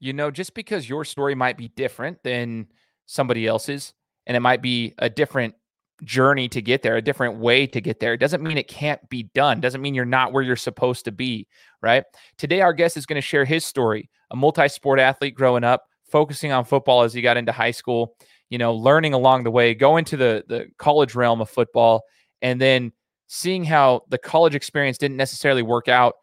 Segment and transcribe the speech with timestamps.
[0.00, 2.66] you know, just because your story might be different than
[3.06, 3.94] somebody else's,
[4.26, 5.54] and it might be a different
[6.02, 9.24] journey to get there, a different way to get there, doesn't mean it can't be
[9.34, 9.60] done.
[9.60, 11.46] Doesn't mean you're not where you're supposed to be,
[11.80, 12.04] right?
[12.36, 15.84] Today, our guest is going to share his story, a multi sport athlete growing up,
[16.10, 18.14] focusing on football as he got into high school,
[18.50, 22.02] you know, learning along the way, going to the, the college realm of football,
[22.42, 22.92] and then
[23.28, 26.14] seeing how the college experience didn't necessarily work out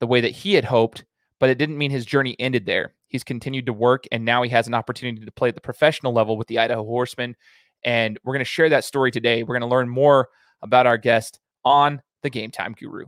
[0.00, 1.04] the way that he had hoped,
[1.38, 2.94] but it didn't mean his journey ended there.
[3.12, 6.14] He's continued to work, and now he has an opportunity to play at the professional
[6.14, 7.36] level with the Idaho Horsemen.
[7.84, 9.42] And we're going to share that story today.
[9.42, 10.30] We're going to learn more
[10.62, 13.04] about our guest on the Game Time Guru.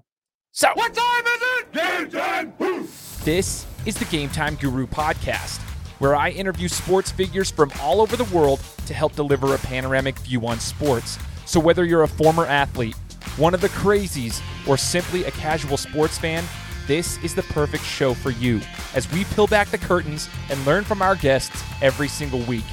[0.53, 1.73] So, what time is it?
[1.73, 2.89] Game time.
[3.25, 5.61] This is the Game Time Guru podcast,
[6.01, 10.19] where I interview sports figures from all over the world to help deliver a panoramic
[10.19, 11.19] view on sports.
[11.47, 12.97] So, whether you're a former athlete,
[13.39, 16.45] one of the crazies, or simply a casual sports fan,
[16.87, 18.61] this is the perfect show for you
[18.95, 22.65] as we peel back the curtains and learn from our guests every single week.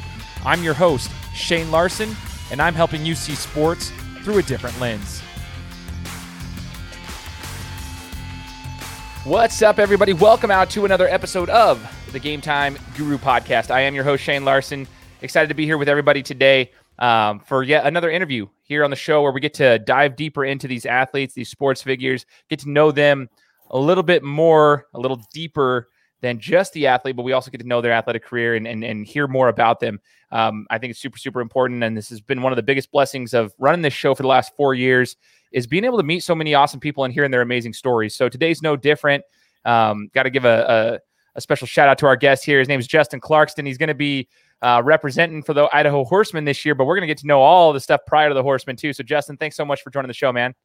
[0.43, 2.15] I'm your host, Shane Larson,
[2.51, 3.91] and I'm helping you see sports
[4.23, 5.21] through a different lens.
[9.23, 10.13] What's up, everybody?
[10.13, 11.79] Welcome out to another episode of
[12.11, 13.71] the Game Time Guru podcast.
[13.71, 14.87] I am your host, Shane Larson.
[15.21, 18.95] Excited to be here with everybody today um, for yet another interview here on the
[18.95, 22.69] show where we get to dive deeper into these athletes, these sports figures, get to
[22.69, 23.29] know them
[23.71, 25.89] a little bit more, a little deeper
[26.21, 28.83] than just the athlete, but we also get to know their athletic career and, and,
[28.83, 29.99] and hear more about them.
[30.31, 31.83] Um, I think it's super, super important.
[31.83, 34.29] And this has been one of the biggest blessings of running this show for the
[34.29, 35.15] last four years
[35.51, 38.15] is being able to meet so many awesome people and hearing their amazing stories.
[38.15, 39.23] So today's no different.
[39.65, 40.99] Um, Got to give a,
[41.35, 42.59] a, a, special shout out to our guest here.
[42.59, 43.65] His name is Justin Clarkston.
[43.65, 44.27] He's going to be
[44.61, 47.41] uh, representing for the Idaho Horsemen this year, but we're going to get to know
[47.41, 48.93] all the stuff prior to the Horsemen too.
[48.93, 50.55] So Justin, thanks so much for joining the show, man.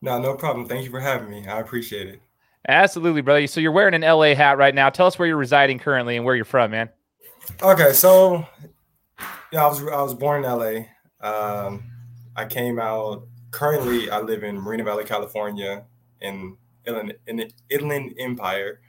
[0.00, 0.66] No, no problem.
[0.66, 1.46] Thank you for having me.
[1.46, 2.20] I appreciate it.
[2.68, 3.46] Absolutely, brother.
[3.46, 4.88] So you're wearing an LA hat right now.
[4.90, 6.88] Tell us where you're residing currently and where you're from, man.
[7.60, 8.46] Okay, so
[9.52, 11.26] yeah, I was I was born in LA.
[11.26, 11.84] Um,
[12.36, 13.26] I came out.
[13.50, 15.84] Currently, I live in Moreno Valley, California,
[16.20, 16.56] in
[16.86, 18.80] Inland, in the Inland Empire,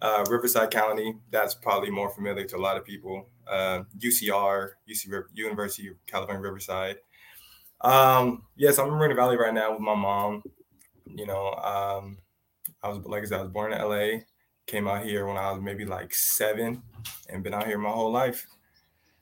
[0.00, 1.14] uh, Riverside County.
[1.30, 3.28] That's probably more familiar to a lot of people.
[3.48, 6.96] Uh, UCR, UC University of California, Riverside.
[7.80, 10.42] Um, yes, I'm in Moreno Valley right now with my mom.
[11.06, 12.18] You know, um,
[12.82, 14.20] I was like I said, I was born in LA,
[14.66, 16.82] came out here when I was maybe like seven,
[17.28, 18.46] and been out here my whole life.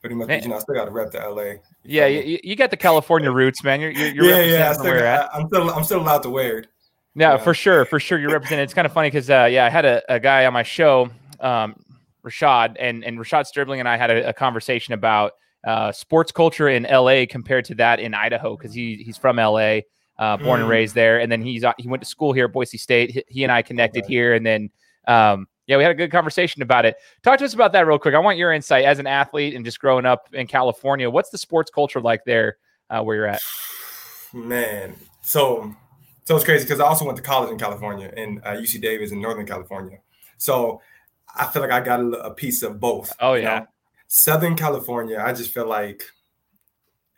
[0.01, 0.41] Pretty much, man.
[0.41, 1.53] you know, I still got to rep to LA.
[1.83, 3.79] Yeah, you, you, got the California roots, man.
[3.79, 4.69] You're, you're, you're yeah, yeah.
[4.71, 6.67] I still, I, am still, I'm still allowed to wear it.
[7.13, 8.17] Yeah, for sure, for sure.
[8.17, 8.63] You're representing.
[8.63, 11.11] It's kind of funny because, uh, yeah, I had a, a guy on my show,
[11.39, 11.75] um,
[12.25, 15.33] Rashad, and and Rashad Stribling and I had a, a conversation about
[15.67, 19.81] uh, sports culture in LA compared to that in Idaho because he he's from LA
[20.21, 20.61] uh, born mm.
[20.61, 23.09] and raised there, and then he's uh, he went to school here at Boise State.
[23.09, 24.13] He, he and I connected okay.
[24.13, 24.69] here, and then
[25.07, 26.95] um, yeah, we had a good conversation about it.
[27.23, 28.13] Talk to us about that real quick.
[28.13, 31.09] I want your insight as an athlete and just growing up in California.
[31.09, 32.57] What's the sports culture like there
[32.91, 33.41] uh, where you're at?
[34.31, 34.93] Man,
[35.23, 35.73] so
[36.25, 39.11] so it's crazy because I also went to college in California in uh, UC Davis
[39.11, 39.97] in Northern California.
[40.37, 40.81] So
[41.35, 43.11] I feel like I got a, a piece of both.
[43.19, 43.65] Oh yeah, know?
[44.07, 45.19] Southern California.
[45.19, 46.03] I just feel like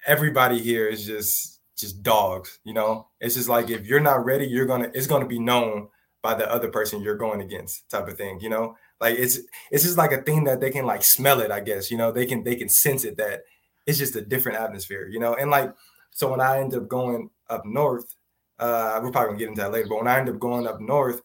[0.07, 2.59] everybody here is just just dogs.
[2.63, 5.89] You know, it's just like if you're not ready, you're gonna it's gonna be known
[6.21, 8.39] by the other person you're going against, type of thing.
[8.39, 9.39] You know, like it's
[9.71, 11.51] it's just like a thing that they can like smell it.
[11.51, 13.43] I guess you know they can they can sense it that
[13.85, 15.07] it's just a different atmosphere.
[15.07, 15.73] You know, and like
[16.11, 18.15] so when I end up going up north,
[18.59, 19.87] uh, we're probably gonna get into that later.
[19.89, 21.21] But when I end up going up north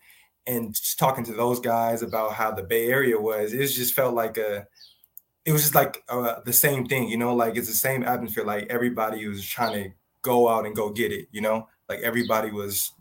[0.47, 4.15] and just talking to those guys about how the Bay Area was, it just felt
[4.15, 4.66] like a
[5.44, 8.44] it was just like uh, the same thing, you know, like it's the same atmosphere.
[8.44, 9.91] Like everybody was trying to
[10.23, 11.69] go out and go get it, you know?
[11.89, 12.93] Like everybody was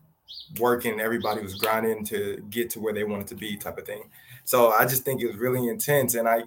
[0.60, 4.10] working, everybody was grinding to get to where they wanted to be, type of thing.
[4.46, 6.16] So I just think it was really intense.
[6.16, 6.44] And I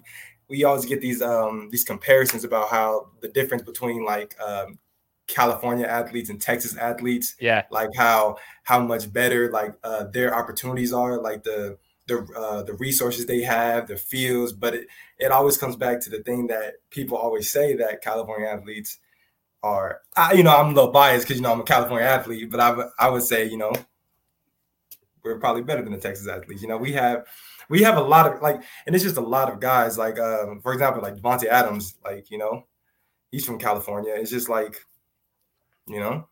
[0.49, 4.79] we always get these um these comparisons about how the difference between like um
[5.27, 10.91] California athletes and Texas athletes, yeah, like how how much better like uh, their opportunities
[10.91, 11.77] are, like the
[12.07, 14.51] the uh, the resources they have, the fields.
[14.51, 14.87] But it
[15.17, 18.99] it always comes back to the thing that people always say that California athletes
[19.63, 22.49] are, I, you know, I'm a little biased because you know I'm a California athlete,
[22.49, 23.73] but I, I would say you know
[25.23, 26.61] we're probably better than the Texas athletes.
[26.61, 27.25] You know, we have
[27.69, 29.97] we have a lot of like, and it's just a lot of guys.
[29.97, 32.65] Like, um, for example, like Davante Adams, like you know,
[33.31, 34.13] he's from California.
[34.15, 34.85] It's just like,
[35.87, 36.27] you know,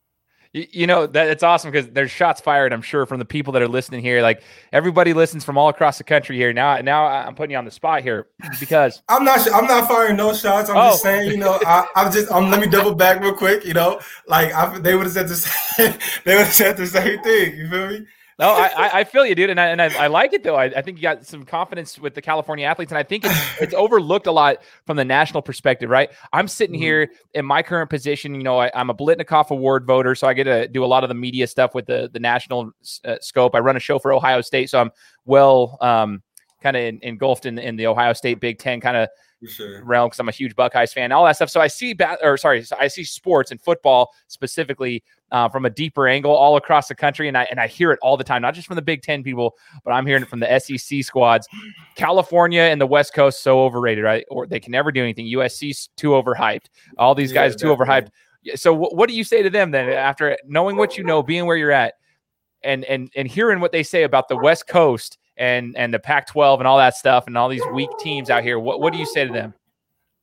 [0.53, 2.73] you, you know that it's awesome because there's shots fired.
[2.73, 4.21] I'm sure from the people that are listening here.
[4.21, 4.41] Like
[4.73, 6.51] everybody listens from all across the country here.
[6.53, 8.27] Now, now I'm putting you on the spot here
[8.59, 9.39] because I'm not.
[9.53, 10.69] I'm not firing no shots.
[10.69, 10.91] I'm oh.
[10.91, 11.29] just saying.
[11.29, 12.31] You know, I, am just.
[12.31, 13.63] Um, let me double back real quick.
[13.65, 15.93] You know, like I, they would have said the same.
[16.25, 17.55] they would have said the same thing.
[17.55, 18.05] You feel me?
[18.39, 20.55] No, I, I feel you, dude, and I and I, I like it though.
[20.55, 23.61] I, I think you got some confidence with the California athletes, and I think it's
[23.61, 26.09] it's overlooked a lot from the national perspective, right?
[26.31, 26.83] I'm sitting mm-hmm.
[26.83, 28.33] here in my current position.
[28.35, 31.03] You know, I, am a Biletnikoff Award voter, so I get to do a lot
[31.03, 32.71] of the media stuff with the the national
[33.03, 33.55] uh, scope.
[33.55, 34.91] I run a show for Ohio State, so I'm
[35.25, 36.23] well um,
[36.63, 39.09] kind of engulfed in in the Ohio State Big Ten kind of
[39.47, 39.83] sure.
[39.83, 41.49] realm because I'm a huge Buckeyes fan, all that stuff.
[41.49, 45.65] So I see, ba- or sorry, so I see sports and football specifically uh, from
[45.65, 48.23] a deeper angle all across the country, and I and I hear it all the
[48.23, 51.03] time, not just from the Big Ten people, but I'm hearing it from the SEC
[51.03, 51.47] squads.
[51.95, 54.25] California and the West Coast so overrated, right?
[54.29, 55.25] Or they can never do anything.
[55.27, 56.65] USC's too overhyped.
[56.97, 58.09] All these guys yeah, too overhyped.
[58.55, 61.45] So w- what do you say to them then after knowing what you know, being
[61.45, 61.95] where you're at,
[62.63, 65.17] and and and hearing what they say about the West Coast?
[65.39, 68.59] And and the Pac-12 and all that stuff and all these weak teams out here.
[68.59, 69.53] What what do you say to them?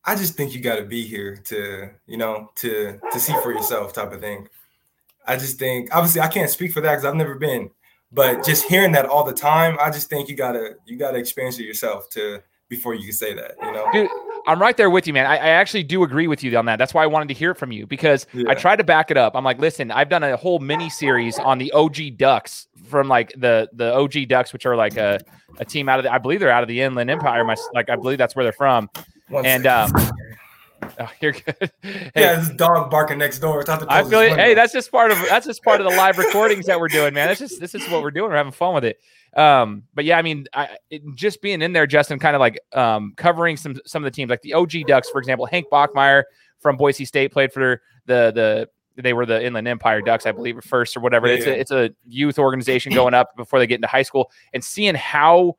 [0.04, 3.52] I just think you got to be here to you know to to see for
[3.52, 4.48] yourself type of thing.
[5.26, 7.70] I just think obviously I can't speak for that because I've never been,
[8.12, 11.58] but just hearing that all the time, I just think you gotta you gotta experience
[11.58, 13.56] it yourself to before you can say that.
[13.60, 14.10] You know, dude.
[14.46, 15.26] I'm right there with you, man.
[15.26, 16.76] I, I, actually do agree with you on that.
[16.76, 18.48] That's why I wanted to hear it from you because yeah.
[18.48, 19.34] I tried to back it up.
[19.34, 23.32] I'm like, listen, I've done a whole mini series on the OG Ducks from like
[23.36, 25.20] the the OG Ducks, which are like a,
[25.58, 27.44] a team out of the, I believe they're out of the Inland Empire.
[27.44, 28.88] My like I believe that's where they're from.
[29.28, 29.90] One and um,
[31.00, 31.72] oh, you're good.
[31.82, 33.64] hey, yeah, this dog barking next door.
[33.68, 34.36] I feel it.
[34.36, 37.14] Hey, that's just part of that's just part of the live recordings that we're doing,
[37.14, 37.28] man.
[37.28, 38.30] That's just this is what we're doing.
[38.30, 39.00] We're having fun with it.
[39.36, 42.58] Um, but yeah, I mean, I, it, just being in there, Justin, kind of like
[42.72, 45.46] um, covering some some of the teams, like the OG Ducks, for example.
[45.46, 46.24] Hank Bachmeier
[46.58, 48.68] from Boise State played for the the
[49.02, 51.28] they were the Inland Empire Ducks, I believe, first or whatever.
[51.28, 51.46] Yeah, it's.
[51.46, 54.94] A, it's a youth organization going up before they get into high school and seeing
[54.94, 55.58] how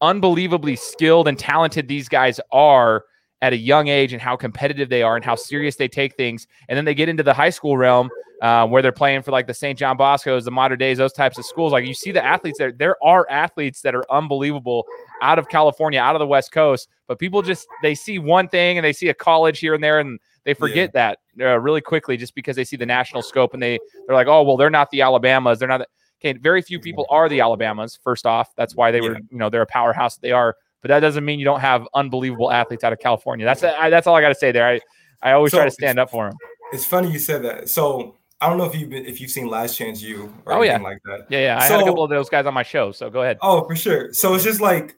[0.00, 3.04] unbelievably skilled and talented these guys are
[3.44, 6.46] at a young age and how competitive they are and how serious they take things.
[6.66, 8.08] And then they get into the high school realm
[8.40, 9.78] uh, where they're playing for like the St.
[9.78, 11.70] John Bosco's, the Mater Deis, those types of schools.
[11.70, 12.72] Like you see the athletes there.
[12.72, 14.86] There are athletes that are unbelievable
[15.20, 18.78] out of California, out of the West Coast, but people just they see one thing
[18.78, 21.12] and they see a college here and there and they forget yeah.
[21.36, 24.26] that uh, really quickly just because they see the national scope and they they're like,
[24.26, 25.80] oh well, they're not the Alabamas, they're not.
[25.80, 25.86] The,
[26.22, 27.98] okay, very few people are the Alabamas.
[28.02, 29.10] First off, that's why they yeah.
[29.10, 30.16] were you know they're a powerhouse.
[30.16, 33.46] They are, but that doesn't mean you don't have unbelievable athletes out of California.
[33.46, 34.68] That's I, that's all I got to say there.
[34.68, 34.80] I
[35.22, 36.36] I always so try to stand up for them.
[36.74, 37.70] It's funny you said that.
[37.70, 40.60] So I don't know if you've been, if you've seen Last Chance U or oh,
[40.60, 40.86] anything yeah.
[40.86, 41.26] like that.
[41.30, 41.58] Yeah, yeah.
[41.58, 42.92] I so, had a couple of those guys on my show.
[42.92, 43.38] So go ahead.
[43.40, 44.12] Oh, for sure.
[44.12, 44.94] So it's just like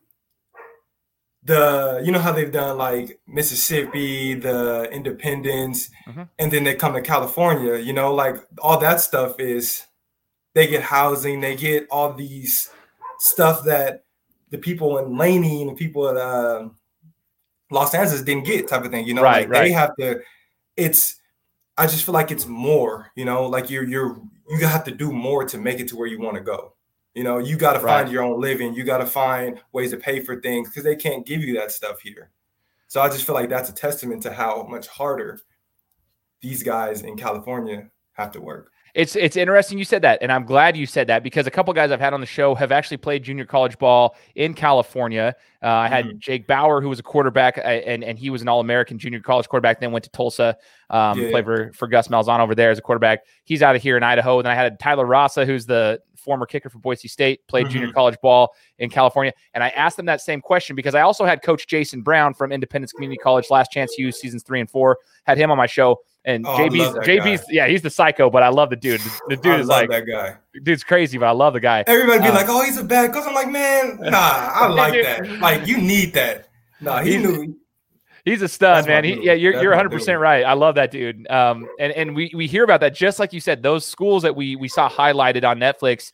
[1.45, 6.23] the you know how they've done like Mississippi, the Independence, mm-hmm.
[6.41, 7.77] and then they come to California.
[7.77, 9.85] You know, like all that stuff is
[10.55, 12.71] they get housing, they get all these
[13.21, 14.06] stuff that
[14.57, 16.69] the people in Laney and the people at uh,
[17.71, 19.07] Los Angeles didn't get, type of thing.
[19.07, 19.63] You know, right, like right.
[19.63, 20.21] they have to.
[20.77, 21.17] It's.
[21.79, 23.13] I just feel like it's more.
[23.15, 24.19] You know, like you're you're
[24.49, 26.73] you have to do more to make it to where you want to go.
[27.15, 28.03] You know, you got to right.
[28.03, 28.75] find your own living.
[28.75, 31.73] You got to find ways to pay for things because they can't give you that
[31.73, 32.31] stuff here.
[32.89, 35.41] So I just feel like that's a testament to how much harder
[36.41, 38.71] these guys in California have to work.
[38.97, 41.75] It's it's interesting you said that, and I'm glad you said that because a couple
[41.75, 45.37] guys I've had on the show have actually played junior college ball in California.
[45.63, 46.19] Uh, I had mm-hmm.
[46.19, 49.21] Jake Bauer, who was a quarterback, uh, and and he was an All American junior
[49.21, 49.81] college quarterback.
[49.81, 50.57] Then went to Tulsa,
[50.89, 51.29] um, yeah.
[51.29, 53.27] played for for Gus Malzahn over there as a quarterback.
[53.45, 54.39] He's out of here in Idaho.
[54.39, 57.73] And then I had Tyler Rausa, who's the former kicker for Boise State, played mm-hmm.
[57.75, 59.35] junior college ball in California.
[59.53, 62.51] And I asked them that same question because I also had Coach Jason Brown from
[62.51, 66.01] Independence Community College, Last Chance U, seasons three and four, had him on my show.
[66.27, 67.47] And oh, JB's JB's guy.
[67.51, 69.01] yeah, he's the psycho, but I love the dude.
[69.29, 70.37] The, dude I is like that guy.
[70.61, 71.85] Dude's crazy, but I love the guy.
[71.87, 74.93] Everybody be uh, like, "Oh, he's a bad." Cause I'm like, man, nah, I like
[74.95, 75.39] that.
[75.39, 76.49] Like, you need that.
[76.81, 77.57] Nah, he knew.
[78.25, 79.05] He's a stud, man.
[79.05, 80.45] He, yeah, you're That's you're 100 percent right.
[80.45, 81.31] I love that dude.
[81.31, 83.63] Um, and and we we hear about that just like you said.
[83.63, 86.11] Those schools that we we saw highlighted on Netflix,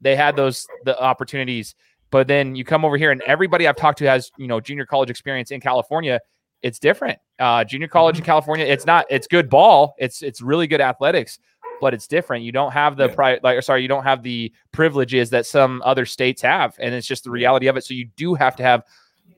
[0.00, 1.76] they had those the opportunities.
[2.10, 4.86] But then you come over here, and everybody I've talked to has you know junior
[4.86, 6.20] college experience in California
[6.62, 7.18] it's different.
[7.38, 8.26] Uh, junior college in mm-hmm.
[8.26, 9.06] California, it's not.
[9.10, 9.94] It's good ball.
[9.98, 11.38] It's it's really good athletics,
[11.80, 12.44] but it's different.
[12.44, 13.14] You don't have the yeah.
[13.14, 17.06] pri- like sorry, you don't have the privileges that some other states have, and it's
[17.06, 17.84] just the reality of it.
[17.84, 18.84] So you do have to have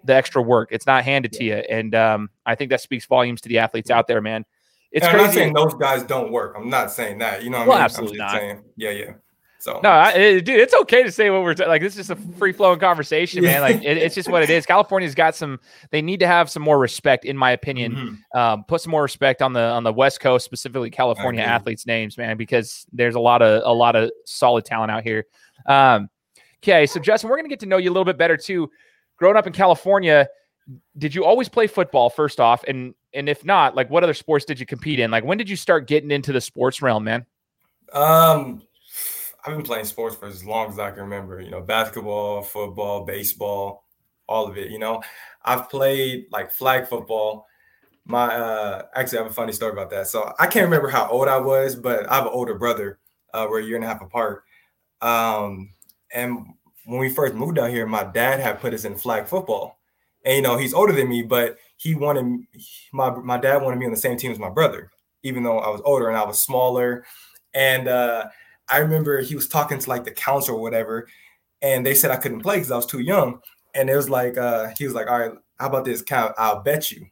[0.04, 0.68] the extra work.
[0.70, 3.90] It's not handed to you, and um, I think that speaks volumes to the athletes
[3.90, 4.44] out there, man.
[4.92, 6.54] It's and I'm not saying those guys don't work.
[6.56, 7.42] I'm not saying that.
[7.42, 7.84] You know, what well, I mean?
[7.84, 8.30] absolutely not.
[8.32, 9.12] Saying, yeah, yeah.
[9.64, 11.80] So no, I, dude, it's okay to say what we're t- like.
[11.80, 13.62] This is just a free flowing conversation, man.
[13.62, 14.66] Like it, it's just what it is.
[14.66, 15.59] California's got some.
[15.90, 17.94] They need to have some more respect, in my opinion.
[17.94, 18.38] Mm-hmm.
[18.38, 22.18] Um, put some more respect on the on the West Coast, specifically California athletes' names,
[22.18, 25.25] man, because there's a lot of a lot of solid talent out here.
[25.64, 26.11] Um,
[26.62, 28.71] okay, so Justin, we're gonna get to know you a little bit better too.
[29.16, 30.28] Growing up in California,
[30.99, 34.44] did you always play football first off, and and if not, like what other sports
[34.44, 35.11] did you compete in?
[35.11, 37.25] Like when did you start getting into the sports realm, man?
[37.94, 38.61] Um
[39.44, 41.40] I've been playing sports for as long as I can remember.
[41.40, 43.84] You know, basketball, football, baseball,
[44.26, 44.70] all of it.
[44.70, 45.02] You know,
[45.44, 47.46] I've played like flag football.
[48.06, 50.08] My uh actually I have a funny story about that.
[50.08, 52.98] So I can't remember how old I was, but I have an older brother.
[53.32, 54.44] Uh, we're a year and a half apart.
[55.02, 55.70] Um,
[56.14, 56.46] and
[56.86, 59.78] when we first moved down here, my dad had put us in flag football.
[60.24, 62.46] And you know, he's older than me, but he wanted
[62.92, 64.90] my my dad wanted me on the same team as my brother,
[65.22, 67.04] even though I was older and I was smaller.
[67.54, 68.26] And uh,
[68.68, 71.09] I remember he was talking to like the council or whatever,
[71.62, 73.40] and they said I couldn't play because I was too young.
[73.75, 76.02] And it was like uh, he was like, "All right, how about this?
[76.02, 77.06] Of, I'll bet you,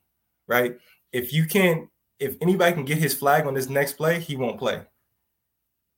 [0.47, 0.77] right?
[1.13, 4.59] If you can't, if anybody can get his flag on this next play, he won't
[4.59, 4.83] play.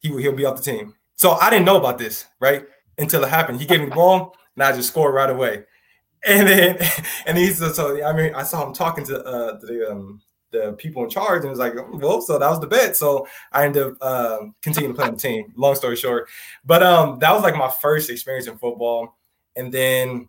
[0.00, 0.18] He will.
[0.18, 2.64] he'll be off the team." So I didn't know about this, right?
[2.98, 3.60] Until it happened.
[3.60, 5.64] He gave me the ball, and I just scored right away.
[6.26, 6.78] And then,
[7.26, 10.22] and he's so I mean, I saw him talking to uh, the um,
[10.54, 12.96] the people in charge, and it was like, well, so that was the bet.
[12.96, 15.52] So I ended up uh, continuing to play on the team.
[15.56, 16.28] Long story short,
[16.64, 19.16] but um, that was like my first experience in football,
[19.56, 20.28] and then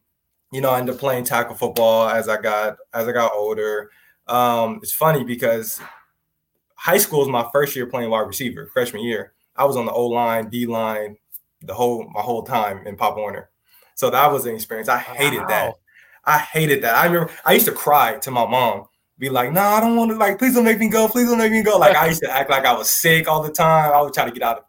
[0.52, 3.92] you know I ended up playing tackle football as I got as I got older.
[4.28, 5.80] Um, it's funny because
[6.76, 9.34] high school is my first year playing wide receiver, freshman year.
[9.56, 11.18] I was on the O line, D line,
[11.62, 13.50] the whole my whole time in Pop Warner.
[13.96, 14.90] So that was an experience.
[14.90, 15.48] I hated wow.
[15.48, 15.76] that.
[16.26, 16.96] I hated that.
[16.96, 19.96] I remember I used to cry to my mom, be like, "No, nah, I don't
[19.96, 20.18] want to.
[20.18, 21.08] Like, please don't make me go.
[21.08, 23.42] Please don't make me go." Like I used to act like I was sick all
[23.42, 23.94] the time.
[23.94, 24.64] I would try to get out of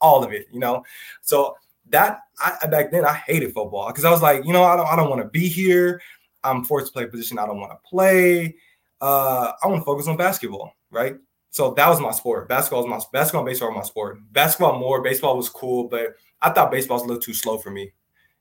[0.00, 0.84] all of it, you know.
[1.20, 1.56] So
[1.90, 4.86] that I back then I hated football because I was like, you know, I don't
[4.86, 6.00] I don't want to be here.
[6.44, 8.56] I'm forced to play a position I don't want to play.
[9.00, 11.16] Uh, I want to focus on basketball, right?
[11.50, 12.48] So that was my sport.
[12.48, 14.18] Basketball was my basketball, baseball were my sport.
[14.32, 15.02] Basketball more.
[15.02, 17.92] Baseball was cool, but I thought baseball was a little too slow for me.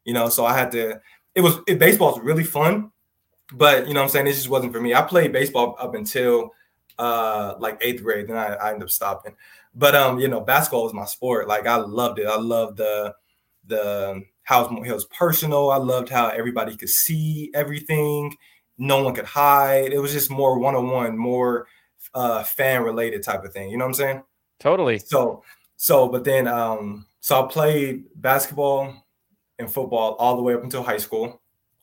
[0.05, 0.99] You know, so I had to.
[1.35, 2.91] It was it, baseball was really fun,
[3.51, 4.93] but you know what I'm saying it just wasn't for me.
[4.93, 6.51] I played baseball up until
[6.99, 9.35] uh like eighth grade, then I, I ended up stopping.
[9.73, 11.47] But um, you know, basketball was my sport.
[11.47, 12.27] Like I loved it.
[12.27, 13.15] I loved the
[13.67, 15.71] the how it was, it was personal.
[15.71, 18.35] I loved how everybody could see everything.
[18.77, 19.93] No one could hide.
[19.93, 21.67] It was just more one on one, more
[22.13, 23.69] uh, fan related type of thing.
[23.69, 24.23] You know what I'm saying?
[24.59, 24.99] Totally.
[24.99, 25.43] So
[25.77, 28.93] so, but then um, so I played basketball
[29.57, 31.40] and football all the way up until high school.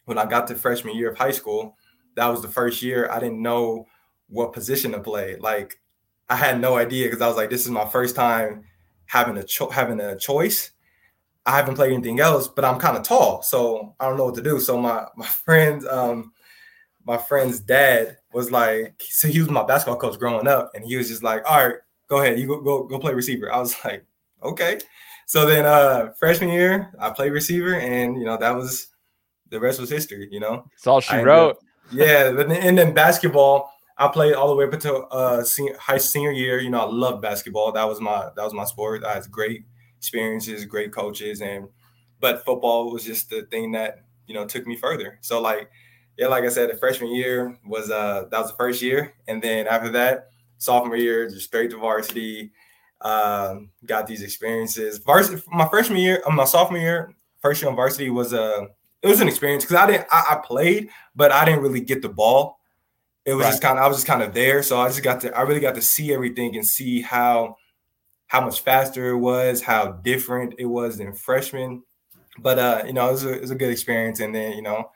[0.08, 1.76] When I got to freshman year of high school,
[2.16, 3.86] that was the first year I didn't know
[4.28, 5.36] what position to play.
[5.36, 5.80] Like
[6.28, 8.64] I had no idea because I was like, this is my first time
[9.06, 10.72] having a cho- having a choice.
[11.46, 14.34] I haven't played anything else, but I'm kind of tall, so I don't know what
[14.36, 14.60] to do.
[14.60, 16.32] So my my friends, um,
[17.04, 20.96] my friend's dad was like, so he was my basketball coach growing up, and he
[20.96, 21.76] was just like, all right,
[22.08, 23.52] go ahead, you go go go play receiver.
[23.52, 24.04] I was like,
[24.42, 24.80] okay.
[25.26, 28.88] So then uh freshman year, I played receiver, and you know that was
[29.50, 30.28] the rest was history.
[30.30, 31.58] You know, it's all she I wrote.
[31.90, 36.32] Yeah, and then basketball, I played all the way up until uh senior, high senior
[36.32, 36.60] year.
[36.60, 37.72] You know, I love basketball.
[37.72, 39.04] That was my that was my sport.
[39.04, 39.64] I had great
[39.96, 41.68] experiences, great coaches, and
[42.20, 45.18] but football was just the thing that you know took me further.
[45.22, 45.70] So like
[46.18, 49.40] yeah, like I said, the freshman year was uh that was the first year, and
[49.40, 50.28] then after that,
[50.58, 52.52] sophomore year, just straight to varsity.
[53.00, 54.98] Um, got these experiences.
[54.98, 58.66] Varsity, my freshman year, um, my sophomore year, first year on varsity was a uh,
[59.02, 62.02] it was an experience because I didn't I, I, played, but I didn't really get
[62.02, 62.58] the ball.
[63.24, 63.50] It was right.
[63.50, 65.42] just kind of I was just kind of there, so I just got to I
[65.42, 67.56] really got to see everything and see how
[68.26, 71.82] how much faster it was, how different it was than freshman.
[72.38, 74.62] But uh, you know, it was a, it was a good experience, and then you
[74.62, 74.90] know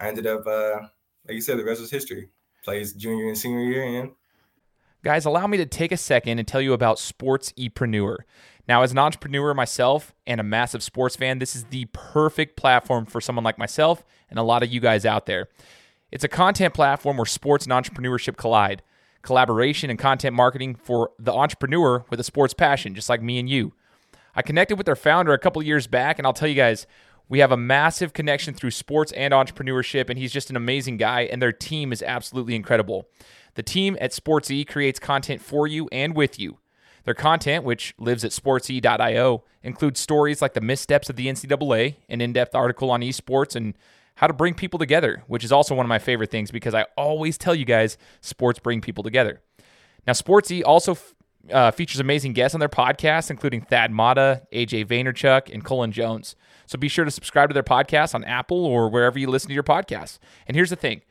[0.00, 0.80] I ended up, uh,
[1.26, 2.28] like you said, the rest was history.
[2.64, 4.12] Plays junior and senior year, and
[5.04, 8.18] guys, allow me to take a second and tell you about Sports Epreneur.
[8.68, 13.06] Now, as an entrepreneur myself and a massive sports fan, this is the perfect platform
[13.06, 15.48] for someone like myself and a lot of you guys out there.
[16.10, 18.82] It's a content platform where sports and entrepreneurship collide,
[19.22, 23.48] collaboration and content marketing for the entrepreneur with a sports passion, just like me and
[23.48, 23.72] you.
[24.34, 26.86] I connected with their founder a couple years back, and I'll tell you guys,
[27.28, 31.22] we have a massive connection through sports and entrepreneurship, and he's just an amazing guy,
[31.22, 33.08] and their team is absolutely incredible.
[33.54, 36.58] The team at SportsE creates content for you and with you.
[37.04, 42.20] Their content, which lives at sportse.io, includes stories like the missteps of the NCAA, an
[42.20, 43.74] in depth article on esports, and
[44.16, 46.86] how to bring people together, which is also one of my favorite things because I
[46.96, 49.40] always tell you guys sports bring people together.
[50.06, 50.96] Now, SportsE also
[51.50, 56.36] uh, features amazing guests on their podcast, including Thad Matta, AJ Vaynerchuk, and Colin Jones.
[56.66, 59.54] So be sure to subscribe to their podcast on Apple or wherever you listen to
[59.54, 60.18] your podcasts.
[60.46, 61.02] And here's the thing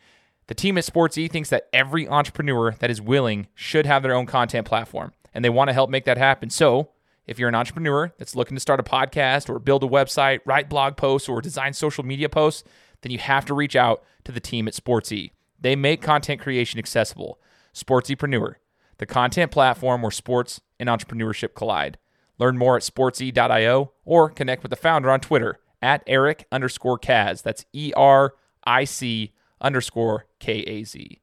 [0.47, 4.25] the team at SportsE thinks that every entrepreneur that is willing should have their own
[4.25, 6.49] content platform, and they want to help make that happen.
[6.49, 6.89] So
[7.25, 10.69] if you're an entrepreneur that's looking to start a podcast or build a website, write
[10.69, 12.63] blog posts, or design social media posts,
[13.01, 15.31] then you have to reach out to the team at SportsE.
[15.59, 17.39] They make content creation accessible.
[17.73, 18.55] Sportsypreneur,
[18.97, 21.97] the content platform where sports and entrepreneurship collide.
[22.37, 27.43] Learn more at sportse.io or connect with the founder on Twitter at Eric underscore Kaz.
[27.43, 28.33] That's E R
[28.63, 31.21] I C underscore K A Z.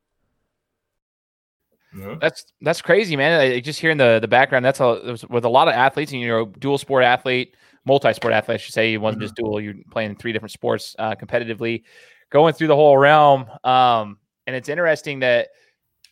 [2.20, 3.40] That's that's crazy, man.
[3.40, 4.64] I, just hearing the the background.
[4.64, 7.54] That's a with a lot of athletes, and you know, dual sport athlete,
[7.86, 8.56] multi sport athlete.
[8.56, 9.24] I should say, you wasn't mm-hmm.
[9.24, 9.60] just dual.
[9.60, 11.84] You're playing three different sports uh, competitively,
[12.30, 13.46] going through the whole realm.
[13.64, 15.48] Um, and it's interesting that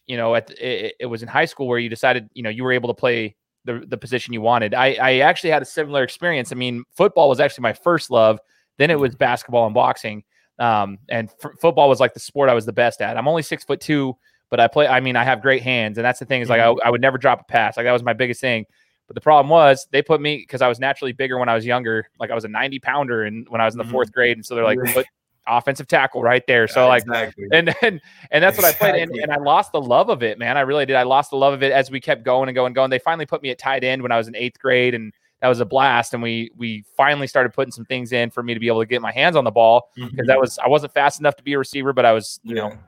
[0.06, 2.64] you know, at it, it was in high school where you decided, you know, you
[2.64, 4.73] were able to play the the position you wanted.
[4.73, 6.52] I I actually had a similar experience.
[6.52, 8.38] I mean, football was actually my first love.
[8.78, 9.18] Then it was mm-hmm.
[9.18, 10.23] basketball and boxing.
[10.59, 13.16] Um, and f- football was like the sport I was the best at.
[13.16, 14.16] I'm only six foot two
[14.50, 14.87] but I play.
[14.87, 17.00] I mean, I have great hands, and that's the thing is like I, I would
[17.00, 17.76] never drop a pass.
[17.76, 18.65] Like that was my biggest thing.
[19.07, 21.65] But the problem was they put me because I was naturally bigger when I was
[21.65, 22.09] younger.
[22.19, 23.93] Like I was a 90 pounder and when I was in the mm-hmm.
[23.93, 25.07] fourth grade, and so they're like, put
[25.47, 26.67] offensive tackle right there.
[26.69, 27.47] So like, exactly.
[27.53, 28.00] and and
[28.31, 28.88] and that's what exactly.
[28.88, 30.57] I played, and, and I lost the love of it, man.
[30.57, 30.97] I really did.
[30.97, 32.91] I lost the love of it as we kept going and going and going.
[32.91, 35.49] They finally put me at tight end when I was in eighth grade, and that
[35.49, 36.15] was a blast.
[36.15, 38.87] And we we finally started putting some things in for me to be able to
[38.87, 40.26] get my hands on the ball because mm-hmm.
[40.26, 42.69] that was I wasn't fast enough to be a receiver, but I was you yeah.
[42.69, 42.79] know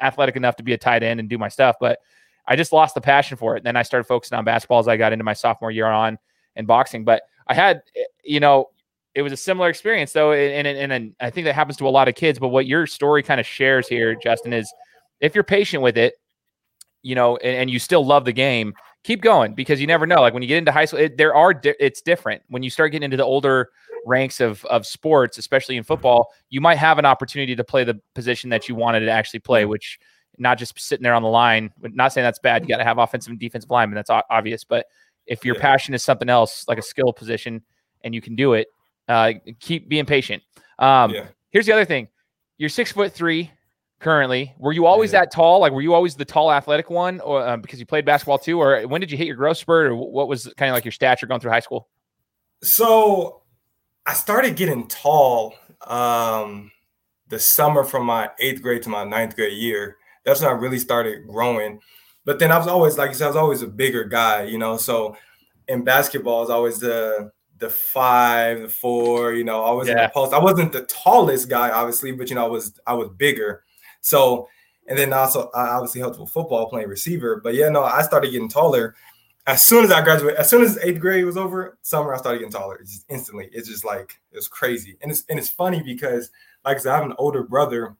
[0.00, 1.98] athletic enough to be a tight end and do my stuff, but
[2.46, 3.58] I just lost the passion for it.
[3.58, 6.18] And then I started focusing on basketball as I got into my sophomore year on
[6.54, 7.04] and boxing.
[7.04, 8.70] But I had, eh, you know,
[9.14, 11.90] it was a similar experience though, and, and, and I think that happens to a
[11.90, 12.38] lot of kids.
[12.38, 14.72] But what your story kind of shares here, Justin, is
[15.20, 16.14] if you're patient with it,
[17.02, 18.74] you know, and, and you still love the game,
[19.04, 20.20] keep going because you never know.
[20.20, 22.42] Like when you get into high school, it, there are di- it's different.
[22.48, 23.70] When you start getting into the older
[24.06, 28.00] ranks of of sports, especially in football, you might have an opportunity to play the
[28.14, 29.98] position that you wanted to actually play, which
[30.38, 31.70] not just sitting there on the line.
[31.80, 32.62] Not saying that's bad.
[32.62, 33.96] You got to have offensive and defensive linemen.
[33.96, 34.64] That's obvious.
[34.64, 34.86] But
[35.26, 35.62] if your yeah.
[35.62, 37.62] passion is something else, like a skill position,
[38.02, 38.68] and you can do it,
[39.08, 40.42] uh, keep being patient.
[40.78, 41.26] Um, yeah.
[41.50, 42.08] Here's the other thing:
[42.58, 43.50] you're six foot three
[43.98, 44.54] currently.
[44.58, 45.20] Were you always yeah.
[45.20, 45.60] that tall?
[45.60, 48.60] Like, were you always the tall, athletic one, or um, because you played basketball too?
[48.60, 50.92] Or when did you hit your growth spurt, or what was kind of like your
[50.92, 51.88] stature going through high school?
[52.62, 53.42] So,
[54.06, 55.54] I started getting tall
[55.86, 56.70] um,
[57.28, 59.96] the summer from my eighth grade to my ninth grade year.
[60.24, 61.80] That's when I really started growing.
[62.24, 64.58] But then I was always, like you said, I was always a bigger guy, you
[64.58, 64.76] know.
[64.76, 65.16] So
[65.68, 69.94] in basketball, I was always the the five, the four, you know, always yeah.
[69.94, 70.32] in the post.
[70.32, 73.64] I wasn't the tallest guy, obviously, but you know, I was I was bigger.
[74.02, 74.48] So,
[74.88, 77.40] and then also I obviously helped with football playing receiver.
[77.42, 78.94] But yeah, no, I started getting taller
[79.46, 80.38] as soon as I graduated.
[80.38, 82.76] As soon as eighth grade was over, summer I started getting taller.
[82.76, 83.48] It's just instantly.
[83.52, 86.30] It's just like it's crazy, and it's and it's funny because
[86.64, 87.96] like I said, I have an older brother,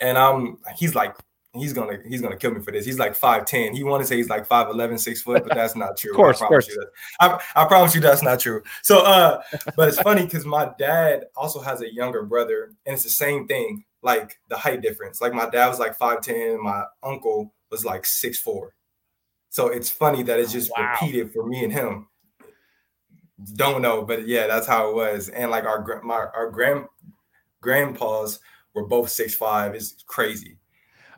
[0.00, 1.16] and I'm he's like
[1.54, 2.84] he's gonna he's gonna kill me for this.
[2.84, 3.74] He's like five ten.
[3.74, 6.10] He want to say he's like 5'11", 6 foot, but that's not true.
[6.12, 6.76] of course, I promise of course.
[6.76, 7.40] you that.
[7.56, 8.62] I, I promise you that's not true.
[8.82, 9.42] So uh,
[9.76, 13.46] but it's funny because my dad also has a younger brother, and it's the same
[13.46, 15.20] thing like the height difference.
[15.20, 18.74] Like my dad was like 5'10, my uncle was like six four.
[19.52, 20.92] So it's funny that it's just wow.
[20.92, 22.08] repeated for me and him.
[23.54, 25.28] Don't know, but yeah, that's how it was.
[25.28, 26.86] And like our my our grand
[27.60, 28.40] grandpas
[28.74, 29.74] were both six five.
[29.74, 30.56] It's crazy.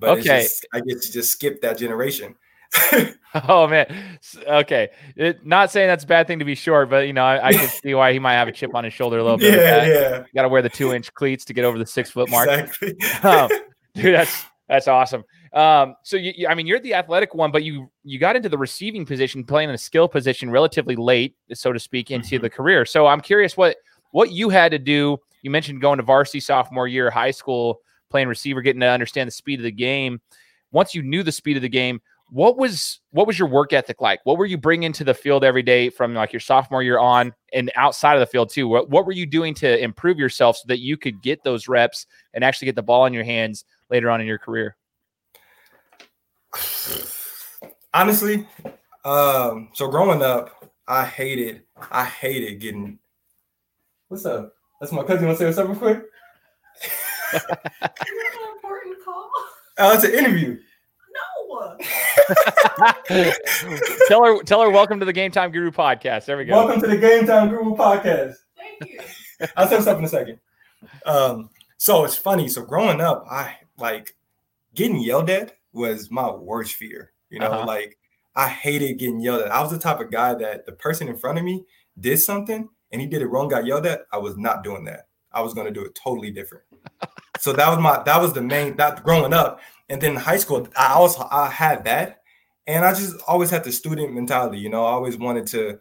[0.01, 0.43] But okay.
[0.43, 2.35] Just, I get to just skip that generation.
[3.49, 4.19] oh man.
[4.49, 4.89] Okay.
[5.15, 7.53] It, not saying that's a bad thing to be short, but you know, I, I
[7.53, 9.55] can see why he might have a chip on his shoulder a little bit.
[9.55, 10.25] Yeah, yeah.
[10.35, 12.49] Got to wear the two inch cleats to get over the six foot mark.
[12.49, 12.97] Exactly.
[13.23, 13.49] um,
[13.95, 15.23] dude, that's that's awesome.
[15.55, 18.49] Um, so you, you, I mean, you're the athletic one, but you you got into
[18.49, 22.43] the receiving position, playing in a skill position relatively late, so to speak, into mm-hmm.
[22.43, 22.85] the career.
[22.85, 23.77] So I'm curious what
[24.11, 25.19] what you had to do.
[25.43, 29.33] You mentioned going to varsity sophomore year, high school, playing receiver, getting to understand the
[29.33, 30.21] speed of the game.
[30.73, 34.01] Once you knew the speed of the game, what was what was your work ethic
[34.01, 34.19] like?
[34.25, 37.33] What were you bringing to the field every day from like your sophomore year on
[37.53, 38.67] and outside of the field too?
[38.67, 42.07] What what were you doing to improve yourself so that you could get those reps
[42.33, 44.77] and actually get the ball in your hands later on in your career?
[47.93, 48.47] Honestly,
[49.05, 52.99] um, so growing up, I hated I hated getting.
[54.09, 54.55] What's up?
[54.81, 55.27] That's my cousin.
[55.27, 56.05] Want to say what's up real quick?
[58.55, 59.31] important call.
[59.79, 60.59] Oh, it's an interview.
[61.49, 61.79] No.
[64.09, 66.27] tell her, tell her, welcome to the Game Time Guru podcast.
[66.27, 66.55] There we go.
[66.55, 68.35] Welcome to the Game Time Guru podcast.
[68.57, 69.01] Thank you.
[69.57, 70.41] I'll say stuff in a second.
[71.07, 72.49] Um, so it's funny.
[72.49, 74.17] So growing up, I like
[74.75, 77.13] getting yelled at was my worst fear.
[77.31, 77.67] You know, uh-huh.
[77.67, 77.99] like
[78.37, 79.53] I hated getting yelled at.
[79.53, 81.65] I was the type of guy that the person in front of me
[81.99, 84.03] did something and he did it wrong, got yelled at.
[84.13, 85.09] I was not doing that.
[85.33, 86.65] I was going to do it totally different.
[87.41, 89.61] so that was my that was the main that growing up.
[89.89, 92.23] And then in high school, I also I had that,
[92.67, 94.59] and I just always had the student mentality.
[94.59, 95.81] You know, I always wanted to,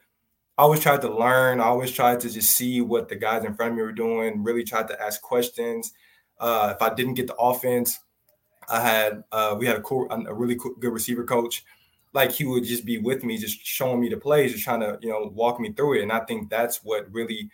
[0.57, 1.61] I always tried to learn.
[1.61, 4.43] I always tried to just see what the guys in front of me were doing.
[4.43, 5.93] Really tried to ask questions.
[6.39, 7.99] Uh, if I didn't get the offense,
[8.69, 11.63] I had uh, we had a cool, a really cool, good receiver coach.
[12.13, 14.97] like he would just be with me, just showing me the plays, just trying to,
[15.01, 16.03] you know, walk me through it.
[16.03, 17.49] And I think that's what really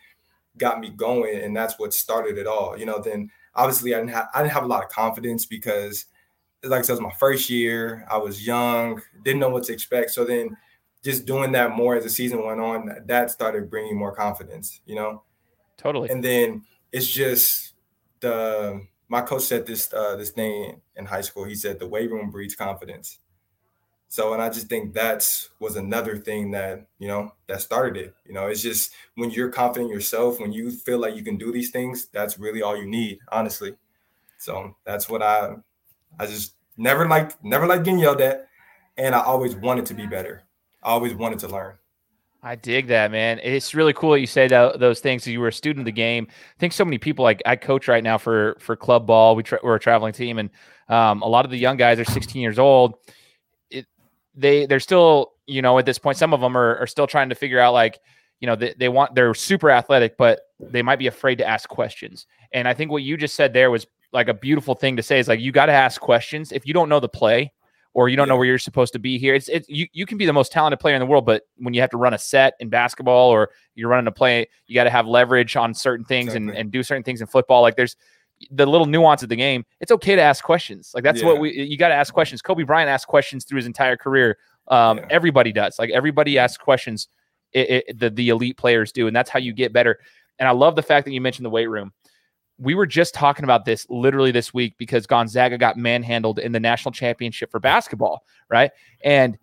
[0.57, 2.77] got me going, and that's what started it all.
[2.77, 6.05] You know, then obviously I didn't have I didn't have a lot of confidence because,
[6.63, 8.05] like I said, it was my first year.
[8.11, 10.11] I was young, didn't know what to expect.
[10.11, 10.57] So then,
[11.03, 14.81] just doing that more as the season went on, that started bringing more confidence.
[14.85, 15.23] You know,
[15.77, 16.09] totally.
[16.09, 17.73] And then it's just
[18.19, 21.43] the my coach said this uh, this thing in high school.
[21.43, 23.19] He said the weight room breeds confidence.
[24.11, 28.15] So, and I just think that's was another thing that you know that started it.
[28.25, 31.51] You know, it's just when you're confident yourself, when you feel like you can do
[31.51, 33.75] these things, that's really all you need, honestly.
[34.39, 35.55] So that's what I,
[36.19, 38.47] I just never liked, never liked getting yelled at,
[38.97, 40.43] and I always wanted to be better.
[40.83, 41.78] I always wanted to learn.
[42.41, 43.39] I dig that, man.
[43.43, 45.27] It's really cool that you say that, those things.
[45.27, 46.27] You were a student of the game.
[46.29, 49.35] I think so many people like I coach right now for for club ball.
[49.35, 50.49] We tra- we're a traveling team, and
[50.87, 52.95] um, a lot of the young guys are 16 years old
[54.39, 57.29] they they're still you know at this point some of them are, are still trying
[57.29, 57.99] to figure out like
[58.39, 61.67] you know they, they want they're super athletic but they might be afraid to ask
[61.69, 65.03] questions and i think what you just said there was like a beautiful thing to
[65.03, 67.51] say is like you got to ask questions if you don't know the play
[67.93, 68.33] or you don't yeah.
[68.33, 70.51] know where you're supposed to be here it's, it's you, you can be the most
[70.51, 73.29] talented player in the world but when you have to run a set in basketball
[73.29, 76.49] or you're running a play you got to have leverage on certain things exactly.
[76.49, 77.95] and, and do certain things in football like there's
[78.51, 80.91] the little nuance of the game, it's okay to ask questions.
[80.93, 81.27] Like that's yeah.
[81.27, 82.41] what we you got to ask questions.
[82.41, 84.37] Kobe Bryant asked questions through his entire career.
[84.67, 85.07] Um, yeah.
[85.09, 85.79] Everybody does.
[85.79, 87.07] Like everybody asks questions.
[87.51, 89.99] It, it, the the elite players do, and that's how you get better.
[90.37, 91.91] And I love the fact that you mentioned the weight room.
[92.59, 96.59] We were just talking about this literally this week because Gonzaga got manhandled in the
[96.59, 98.71] national championship for basketball, right?
[99.03, 99.37] And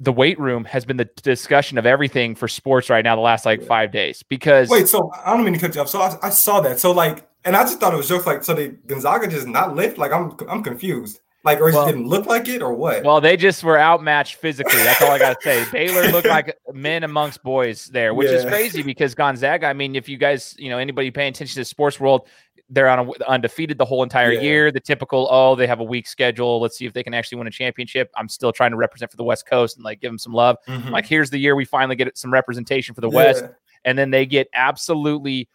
[0.00, 3.46] the weight room has been the discussion of everything for sports right now the last
[3.46, 6.18] like five days because wait so i don't mean to cut you off so I,
[6.20, 8.68] I saw that so like and I just thought it was just like so they
[8.86, 9.98] Gonzaga just not lift.
[9.98, 11.20] Like I'm I'm confused.
[11.44, 13.04] Like or well, it didn't look like it or what?
[13.04, 14.82] Well, they just were outmatched physically.
[14.82, 15.66] That's all I gotta say.
[15.70, 18.38] Baylor looked like men amongst boys there, which yeah.
[18.38, 19.66] is crazy because Gonzaga.
[19.66, 22.26] I mean, if you guys, you know, anybody paying attention to the sports world,
[22.70, 24.40] they're on a, undefeated the whole entire yeah.
[24.40, 24.72] year.
[24.72, 26.60] The typical, oh, they have a weak schedule.
[26.60, 28.10] Let's see if they can actually win a championship.
[28.16, 30.56] I'm still trying to represent for the West Coast and like give them some love.
[30.66, 30.88] Mm-hmm.
[30.88, 33.16] Like here's the year we finally get some representation for the yeah.
[33.16, 33.44] West,
[33.84, 35.48] and then they get absolutely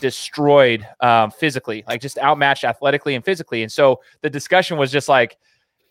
[0.00, 3.62] destroyed um, physically, like just outmatched athletically and physically.
[3.62, 5.36] And so the discussion was just like,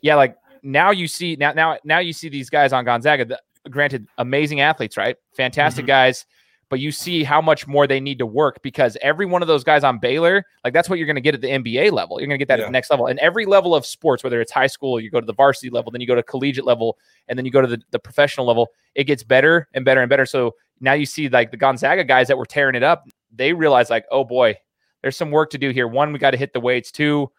[0.01, 3.25] yeah, like now you see now now now you see these guys on Gonzaga.
[3.25, 5.17] The, granted, amazing athletes, right?
[5.35, 5.87] Fantastic mm-hmm.
[5.87, 6.25] guys.
[6.69, 9.63] But you see how much more they need to work because every one of those
[9.63, 12.19] guys on Baylor, like that's what you're going to get at the NBA level.
[12.19, 12.65] You're going to get that yeah.
[12.65, 13.07] at the next level.
[13.07, 15.93] And every level of sports, whether it's high school, you go to the varsity level,
[15.93, 16.97] then you go to collegiate level,
[17.29, 20.09] and then you go to the, the professional level, it gets better and better and
[20.09, 20.25] better.
[20.25, 23.89] So now you see like the Gonzaga guys that were tearing it up they realize
[23.89, 24.55] like, oh boy,
[25.01, 25.87] there's some work to do here.
[25.87, 26.91] One, we got to hit the weights.
[26.91, 27.31] Two,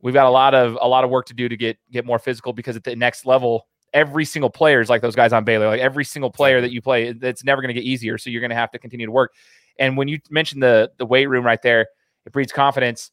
[0.00, 2.18] we've got a lot of a lot of work to do to get get more
[2.18, 5.66] physical because at the next level, every single player is like those guys on Baylor.
[5.66, 8.18] Like every single player that you play, it's never going to get easier.
[8.18, 9.32] So you're going to have to continue to work.
[9.78, 11.86] And when you mentioned the the weight room right there,
[12.24, 13.10] it breeds confidence.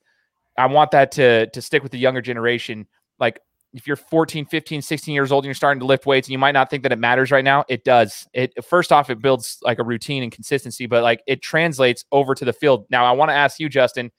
[0.58, 2.88] I want that to to stick with the younger generation.
[3.20, 3.40] Like
[3.74, 6.38] if you're 14, 15, 16 years old and you're starting to lift weights and you
[6.38, 8.28] might not think that it matters right now, it does.
[8.34, 12.36] It first off, it builds like a routine and consistency, but like it translates over
[12.36, 12.86] to the field.
[12.90, 14.12] Now, I want to ask you, Justin,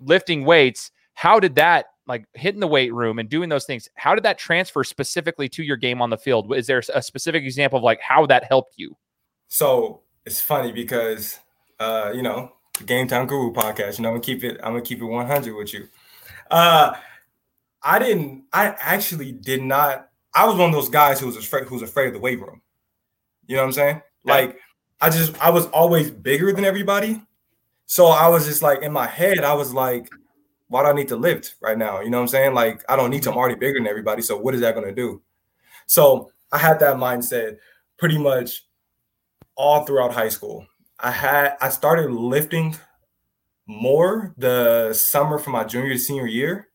[0.00, 4.14] lifting weights, how did that like hitting the weight room and doing those things, how
[4.14, 6.54] did that transfer specifically to your game on the field?
[6.54, 8.96] Is there a specific example of like how that helped you?
[9.48, 11.38] So it's funny because
[11.78, 14.72] uh, you know, the Game Time Guru podcast, you know, I'm gonna keep it, I'm
[14.72, 15.88] gonna keep it 100 with you.
[16.50, 16.94] Uh
[17.84, 18.44] I didn't.
[18.52, 20.08] I actually did not.
[20.34, 22.40] I was one of those guys who was afraid who was afraid of the weight
[22.40, 22.62] room.
[23.46, 24.02] You know what I'm saying?
[24.24, 24.58] Like
[25.00, 27.22] I just I was always bigger than everybody.
[27.86, 30.08] So I was just like in my head, I was like,
[30.68, 32.00] why do I need to lift right now?
[32.00, 32.54] You know what I'm saying?
[32.54, 33.30] Like I don't need to.
[33.30, 34.22] I'm already bigger than everybody.
[34.22, 35.20] So what is that gonna do?
[35.86, 37.58] So I had that mindset
[37.98, 38.64] pretty much
[39.56, 40.66] all throughout high school.
[40.98, 42.76] I had I started lifting
[43.66, 46.68] more the summer from my junior senior year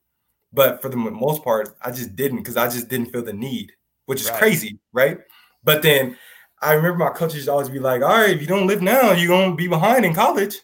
[0.52, 3.72] but for the most part, I just didn't because I just didn't feel the need,
[4.06, 4.40] which is right.
[4.40, 5.20] crazy, right?
[5.64, 6.18] But then
[6.62, 9.28] I remember my coaches always be like, "All right, if you don't live now, you're
[9.28, 10.60] gonna be behind in college,"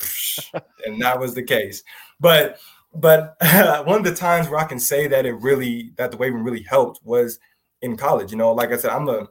[0.86, 1.82] and that was the case.
[2.20, 2.58] But
[2.94, 3.36] but
[3.86, 6.62] one of the times where I can say that it really that the room really
[6.62, 7.38] helped was
[7.80, 8.30] in college.
[8.30, 9.28] You know, like I said, I'm a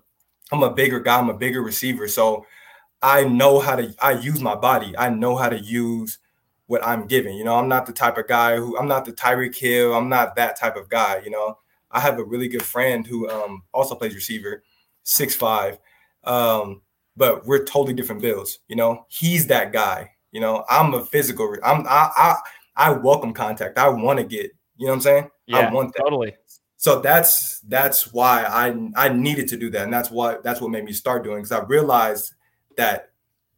[0.51, 2.45] I'm a bigger guy, I'm a bigger receiver, so
[3.01, 4.95] I know how to I use my body.
[4.97, 6.19] I know how to use
[6.71, 7.35] what I'm giving.
[7.35, 9.93] You know, I'm not the type of guy who I'm not the Tyreek Hill.
[9.93, 11.21] I'm not that type of guy.
[11.21, 11.57] You know,
[11.91, 14.63] I have a really good friend who um, also plays receiver,
[15.03, 15.77] six five,
[16.23, 16.81] um,
[17.17, 18.59] but we're totally different builds.
[18.69, 20.11] You know, he's that guy.
[20.31, 21.53] You know, I'm a physical.
[21.61, 22.35] I'm I I,
[22.77, 23.77] I welcome contact.
[23.77, 24.51] I want to get.
[24.77, 25.29] You know what I'm saying?
[25.47, 26.03] Yeah, I want that.
[26.03, 26.37] totally.
[26.77, 30.71] so that's that's why I I needed to do that, and that's what that's what
[30.71, 32.33] made me start doing because I realized
[32.77, 33.10] that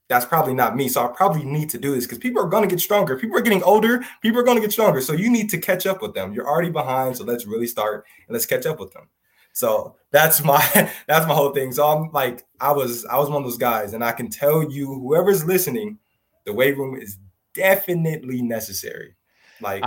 [0.10, 0.90] that's probably not me.
[0.90, 3.18] So I probably need to do this because people are going to get stronger.
[3.18, 4.04] People are getting older.
[4.22, 5.02] People are going to get stronger.
[5.02, 6.34] So you need to catch up with them.
[6.34, 9.08] You're already behind, so let's really start and let's catch up with them.
[9.54, 10.62] So that's my
[11.08, 11.72] that's my whole thing.
[11.72, 14.70] So I'm like I was I was one of those guys, and I can tell
[14.70, 16.00] you whoever's listening,
[16.46, 17.18] the weight room is
[17.54, 19.16] definitely necessary.
[19.62, 19.84] Like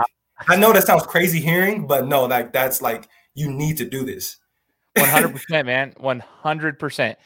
[0.49, 4.05] I know that sounds crazy hearing, but no, like that's like you need to do
[4.05, 4.39] this.
[4.97, 5.93] 100%, man.
[6.01, 7.17] 100%.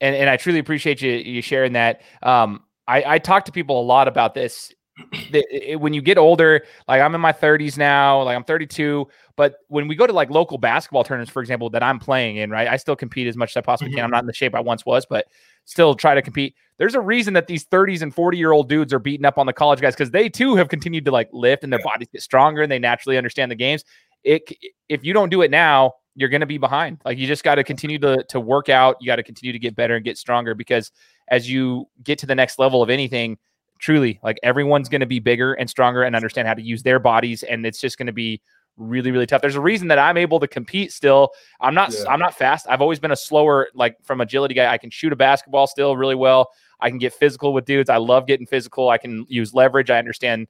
[0.00, 2.02] And, and I truly appreciate you, you sharing that.
[2.22, 4.72] Um, I, I talk to people a lot about this.
[5.78, 9.06] when you get older, like I'm in my 30s now, like I'm 32,
[9.36, 12.50] but when we go to like local basketball tournaments, for example, that I'm playing in,
[12.50, 12.66] right?
[12.66, 13.98] I still compete as much as I possibly mm-hmm.
[13.98, 14.04] can.
[14.04, 15.26] I'm not in the shape I once was, but
[15.66, 16.56] still try to compete.
[16.78, 19.46] There's a reason that these 30s and 40 year old dudes are beating up on
[19.46, 22.22] the college guys because they too have continued to like lift and their bodies get
[22.22, 23.84] stronger and they naturally understand the games
[24.24, 24.52] it
[24.88, 26.98] if you don't do it now, you're going to be behind.
[27.04, 28.96] Like you just got to continue to to work out.
[29.00, 30.90] You got to continue to get better and get stronger because
[31.28, 33.38] as you get to the next level of anything,
[33.78, 36.98] truly, like everyone's going to be bigger and stronger and understand how to use their
[36.98, 38.40] bodies, and it's just going to be
[38.76, 39.40] really really tough.
[39.40, 41.30] There's a reason that I'm able to compete still.
[41.60, 42.10] I'm not yeah.
[42.10, 42.66] I'm not fast.
[42.68, 44.72] I've always been a slower like from agility guy.
[44.72, 46.50] I can shoot a basketball still really well.
[46.80, 47.90] I can get physical with dudes.
[47.90, 48.88] I love getting physical.
[48.88, 49.90] I can use leverage.
[49.90, 50.48] I understand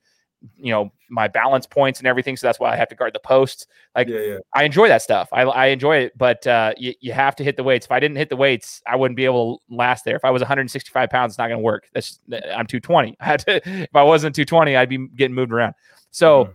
[0.56, 2.36] you know my balance points and everything.
[2.36, 3.66] So that's why i have to guard the posts.
[3.94, 4.38] Like yeah, yeah.
[4.54, 5.28] i enjoy that stuff.
[5.32, 7.86] I, I enjoy it but uh, you, you have to hit the weights.
[7.86, 10.16] If i didn't hit the weights i wouldn't be able to last there.
[10.16, 11.88] If i was 165 pounds it's not going to work.
[11.92, 15.74] That's i'm 220 i had to if i wasn't 220 i'd be getting moved around.
[16.10, 16.52] So mm-hmm.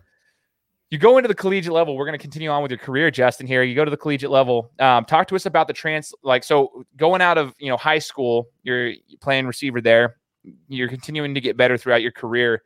[0.91, 1.96] you go into the collegiate level.
[1.96, 3.63] We're going to continue on with your career justin here.
[3.63, 4.72] You go to the collegiate level.
[4.80, 8.00] Um, talk to us about the trans like so going out of you know high
[8.00, 10.17] school you're playing receiver there.
[10.67, 12.62] You're continuing to get better throughout your career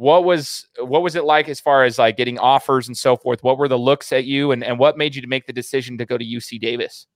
[0.00, 3.42] what was what was it like as far as like getting offers and so forth?
[3.42, 5.98] What were the looks at you and, and what made you to make the decision
[5.98, 7.06] to go to uc davis?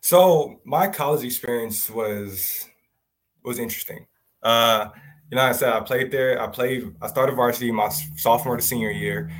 [0.00, 2.66] So my college experience was
[3.44, 4.06] was interesting.
[4.44, 4.90] Uh
[5.30, 8.62] you know i said i played there i played i started varsity my sophomore to
[8.62, 9.30] senior year.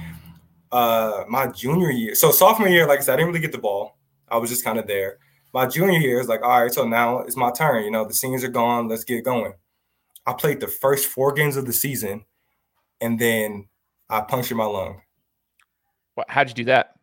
[0.73, 3.59] Uh my junior year so sophomore year like i said i didn't really get the
[3.59, 3.99] ball.
[4.29, 5.19] I was just kind of there.
[5.55, 8.15] My junior year is like all right so now it's my turn you know the
[8.15, 9.53] seniors are gone let's get going.
[10.27, 12.25] I played the first four games of the season
[13.01, 13.69] and then
[14.09, 15.03] I punctured my lung.
[16.15, 16.95] What, how'd you do that?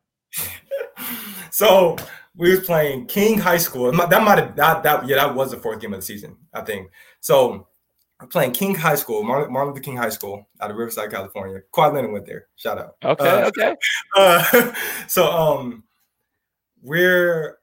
[1.51, 1.95] so
[2.36, 3.91] we was playing King High School.
[3.91, 6.62] That might have that, that yeah that was the fourth game of the season I
[6.62, 6.89] think.
[7.21, 7.67] So
[8.19, 11.62] we're playing King High School, Martin, Martin Luther King High School out of Riverside, California.
[11.71, 12.47] Quad Lennon went there.
[12.55, 12.95] Shout out.
[13.03, 13.75] Okay, uh, okay.
[14.17, 14.73] Uh,
[15.08, 15.84] so um,
[16.81, 17.58] we're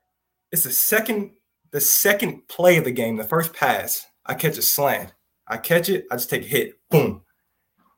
[0.53, 1.33] it's the second
[1.71, 3.17] the second play of the game.
[3.17, 5.13] The first pass, I catch a slant.
[5.49, 6.07] I catch it.
[6.11, 6.79] I just take a hit.
[6.89, 7.23] Boom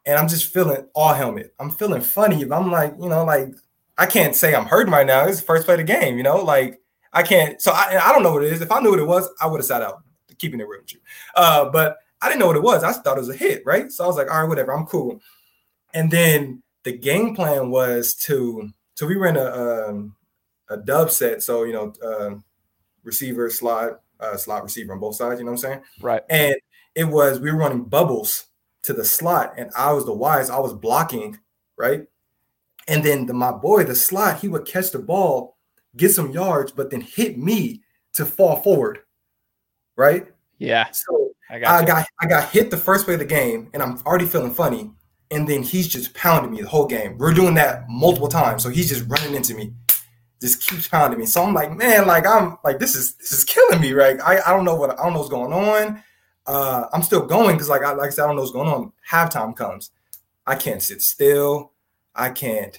[0.06, 1.54] and I'm just feeling all helmet.
[1.58, 2.42] I'm feeling funny.
[2.42, 3.54] I'm like, you know, like
[3.96, 5.26] I can't say I'm hurting right now.
[5.26, 6.80] It's the first play of the game, you know, like
[7.12, 7.60] I can't.
[7.60, 8.60] So I, I don't know what it is.
[8.60, 10.02] If I knew what it was, I would have sat out,
[10.38, 11.00] keeping it real with you.
[11.34, 12.82] Uh, but I didn't know what it was.
[12.82, 13.90] I thought it was a hit, right?
[13.90, 15.20] So I was like, all right, whatever, I'm cool.
[15.92, 20.16] And then the game plan was to, so we ran a um,
[20.68, 21.42] a dub set.
[21.42, 22.36] So you know, uh,
[23.02, 25.38] receiver slot, uh, slot receiver on both sides.
[25.38, 25.82] You know what I'm saying?
[26.00, 26.22] Right.
[26.28, 26.56] And
[26.94, 28.46] it was we were running bubbles
[28.84, 30.50] to the slot, and I was the wise.
[30.50, 31.38] I was blocking,
[31.76, 32.06] right?
[32.86, 35.56] And then the, my boy, the slot, he would catch the ball,
[35.96, 39.00] get some yards, but then hit me to fall forward,
[39.96, 40.26] right?
[40.58, 40.90] Yeah.
[40.90, 43.82] So I got, I got I got hit the first play of the game, and
[43.82, 44.92] I'm already feeling funny.
[45.30, 47.16] And then he's just pounding me the whole game.
[47.16, 49.72] We're doing that multiple times, so he's just running into me,
[50.40, 51.26] just keeps pounding me.
[51.26, 54.20] So I'm like, man, like I'm like this is this is killing me, right?
[54.20, 56.02] I, I don't know what I don't know what's going on
[56.46, 58.68] uh, I'm still going because like I like I said, I don't know what's going
[58.68, 58.92] on.
[59.10, 59.90] Halftime comes.
[60.46, 61.72] I can't sit still.
[62.14, 62.78] I can't.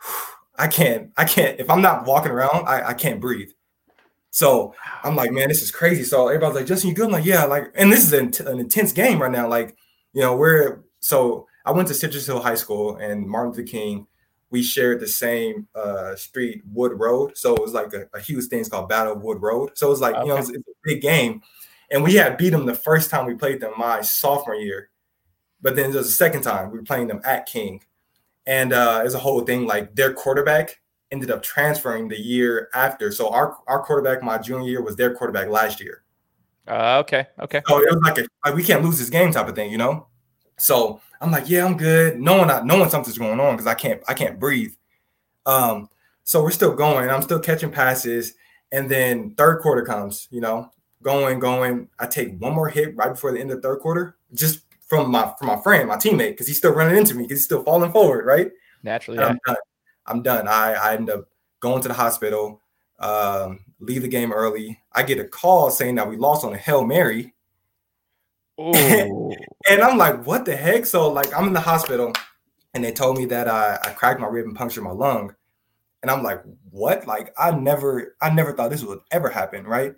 [0.58, 1.12] I can't.
[1.18, 1.60] I can't.
[1.60, 3.50] If I'm not walking around, I, I can't breathe.
[4.30, 6.02] So I'm like, man, this is crazy.
[6.02, 7.06] So everybody's like, Justin, you good?
[7.06, 7.44] I'm like, yeah.
[7.44, 9.48] Like, and this is an, an intense game right now.
[9.48, 9.76] Like,
[10.14, 14.06] you know, we're so I went to Citrus Hill High School and Martin Luther King.
[14.50, 17.36] We shared the same uh, street, Wood Road.
[17.36, 18.60] So it was like a, a huge thing.
[18.60, 19.72] It's called Battle of Wood Road.
[19.74, 20.24] So it was like, okay.
[20.24, 21.42] you know, it's, it's a big game.
[21.90, 24.90] And we had beat them the first time we played them my sophomore year.
[25.60, 27.82] But then there's a second time we were playing them at King.
[28.46, 33.10] And uh, it's a whole thing like their quarterback ended up transferring the year after.
[33.12, 36.02] So our, our quarterback my junior year was their quarterback last year.
[36.68, 37.26] Uh, okay.
[37.40, 37.62] Okay.
[37.68, 39.78] So it was like, a, like we can't lose this game type of thing, you
[39.78, 40.08] know?
[40.58, 42.18] So I'm like, yeah, I'm good.
[42.20, 44.72] Knowing I knowing something's going on because I can't I can't breathe.
[45.44, 45.88] Um,
[46.24, 47.08] so we're still going.
[47.08, 48.34] I'm still catching passes.
[48.72, 50.70] And then third quarter comes, you know,
[51.06, 51.88] going, going.
[52.00, 55.08] I take one more hit right before the end of the third quarter, just from
[55.08, 57.62] my from my friend, my teammate, because he's still running into me, because he's still
[57.62, 58.50] falling forward, right?
[58.82, 59.28] Naturally, yeah.
[59.28, 59.56] I'm done.
[60.06, 60.48] I'm done.
[60.48, 61.28] I, I end up
[61.60, 62.60] going to the hospital,
[62.98, 64.80] um, leave the game early.
[64.92, 67.34] I get a call saying that we lost on a Hail Mary.
[68.58, 70.86] and I'm like, what the heck?
[70.86, 72.12] So like I'm in the hospital
[72.74, 75.34] and they told me that I, I cracked my rib and punctured my lung.
[76.02, 77.06] And I'm like, what?
[77.06, 79.94] Like I never, I never thought this would ever happen, right?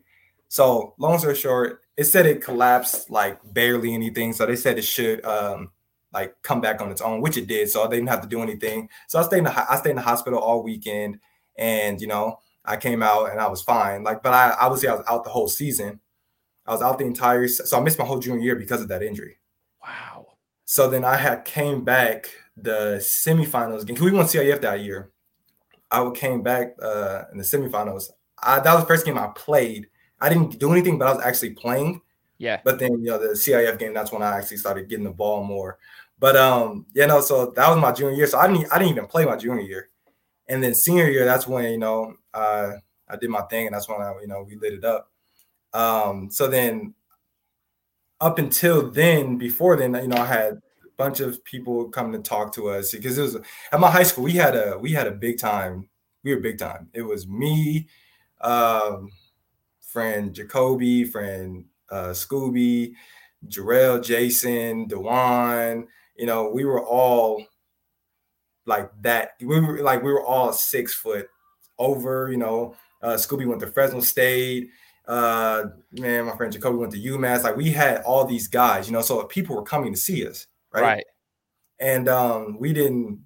[0.48, 4.32] So long story short, it said it collapsed like barely anything.
[4.32, 5.70] So they said it should um
[6.12, 7.68] like come back on its own, which it did.
[7.70, 8.88] So they didn't have to do anything.
[9.08, 11.18] So I stayed in the I stayed in the hospital all weekend,
[11.56, 14.02] and you know I came out and I was fine.
[14.02, 16.00] Like, but I obviously I was out the whole season.
[16.66, 19.02] I was out the entire so I missed my whole junior year because of that
[19.02, 19.38] injury.
[19.82, 20.26] Wow.
[20.64, 23.96] So then I had came back the semifinals game.
[24.00, 25.10] We won CIF that year.
[25.90, 28.10] I came back uh, in the semifinals.
[28.42, 29.88] I, that was the first game I played.
[30.20, 32.00] I didn't do anything, but I was actually playing.
[32.38, 32.60] Yeah.
[32.64, 35.44] But then you know the CIF game, that's when I actually started getting the ball
[35.44, 35.78] more.
[36.18, 38.26] But um, you know, so that was my junior year.
[38.26, 39.90] So I didn't I didn't even play my junior year.
[40.48, 42.72] And then senior year, that's when, you know, uh,
[43.08, 45.10] I did my thing and that's when I, you know, we lit it up.
[45.74, 46.94] Um, so then
[48.20, 52.18] up until then, before then, you know, I had a bunch of people come to
[52.18, 53.36] talk to us because it was
[53.70, 55.88] at my high school, we had a we had a big time,
[56.24, 56.88] we were big time.
[56.94, 57.88] It was me,
[58.40, 59.10] um,
[59.88, 62.92] friend Jacoby, friend uh, Scooby,
[63.46, 65.88] Jarrell, Jason, Dewan.
[66.16, 67.44] You know, we were all
[68.66, 69.32] like that.
[69.40, 71.28] We were like we were all six foot
[71.78, 72.30] over.
[72.30, 74.70] You know, uh, Scooby went to Fresno State.
[75.06, 77.42] Uh, man, my friend Jacoby went to UMass.
[77.42, 78.86] Like we had all these guys.
[78.86, 80.82] You know, so people were coming to see us, right?
[80.82, 81.04] Right.
[81.80, 83.24] And um, we didn't.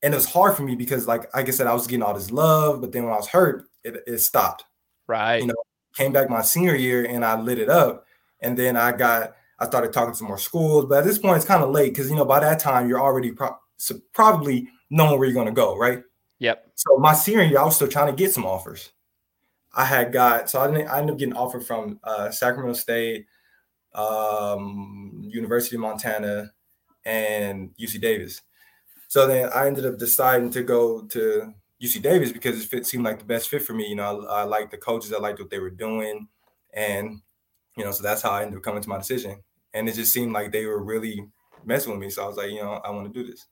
[0.00, 2.14] And it was hard for me because, like, like I said, I was getting all
[2.14, 4.62] this love, but then when I was hurt, it, it stopped.
[5.08, 5.40] Right.
[5.40, 5.54] You know,
[5.98, 8.06] came back my senior year and I lit it up.
[8.40, 10.86] And then I got, I started talking to more schools.
[10.86, 13.00] But at this point, it's kind of late because, you know, by that time, you're
[13.00, 16.02] already pro- so probably knowing where you're going to go, right?
[16.38, 16.70] Yep.
[16.76, 18.92] So my senior year, I was still trying to get some offers.
[19.76, 23.26] I had got, so I, didn't, I ended up getting offered from uh, Sacramento State,
[23.92, 26.52] um, University of Montana,
[27.04, 28.40] and UC Davis.
[29.08, 33.04] So then I ended up deciding to go to UC Davis because it fit, seemed
[33.04, 33.86] like the best fit for me.
[33.86, 36.28] You know, I, I liked the coaches, I liked what they were doing,
[36.74, 37.20] and
[37.76, 39.42] you know, so that's how I ended up coming to my decision.
[39.72, 41.28] And it just seemed like they were really
[41.64, 42.10] messing with me.
[42.10, 43.46] So I was like, you know, I want to do this.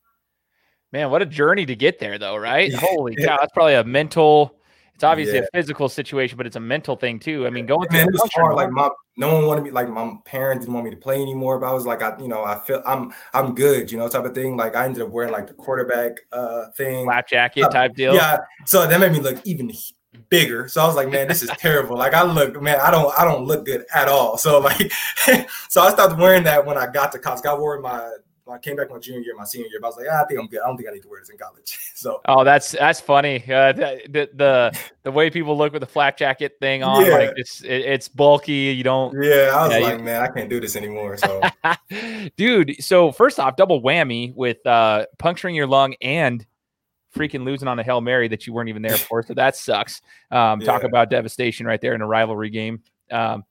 [0.93, 2.73] Man, what a journey to get there, though, right?
[2.75, 4.56] Holy cow, that's probably a mental.
[4.97, 5.43] It's obviously yeah.
[5.43, 7.47] a physical situation, but it's a mental thing too.
[7.47, 8.57] I mean, going man, it was hard.
[8.57, 9.71] Like my no one wanted me.
[9.71, 11.59] Like my parents didn't want me to play anymore.
[11.59, 14.25] But I was like, I you know, I feel I'm I'm good, you know, type
[14.25, 14.57] of thing.
[14.57, 18.15] Like I ended up wearing like the quarterback uh thing, flak jacket type deal.
[18.15, 19.71] Yeah, so that made me look even
[20.31, 20.67] bigger.
[20.67, 21.99] So I was like, man, this is terrible.
[21.99, 24.39] Like I look, man, I don't I don't look good at all.
[24.39, 24.91] So like,
[25.69, 27.45] so I started wearing that when I got to college.
[27.45, 28.13] I wore my
[28.49, 30.27] I came back my junior year, my senior year, but I was like, ah, I
[30.27, 30.61] think I'm good.
[30.61, 31.79] I don't think I need to wear this in college.
[31.97, 33.37] So, oh, that's that's funny.
[33.51, 37.13] Uh, the, the the way people look with the flak jacket thing on, yeah.
[37.13, 38.53] like it's it, it's bulky.
[38.53, 39.15] You don't.
[39.15, 41.17] Yeah, I was yeah, like, you, man, I can't do this anymore.
[41.17, 41.41] So,
[42.37, 42.77] dude.
[42.85, 46.45] So first off, double whammy with uh, puncturing your lung and
[47.17, 49.23] freaking losing on a hail mary that you weren't even there for.
[49.23, 50.03] So that sucks.
[50.31, 50.67] Um, yeah.
[50.67, 52.83] Talk about devastation right there in a rivalry game.
[53.11, 53.45] Um,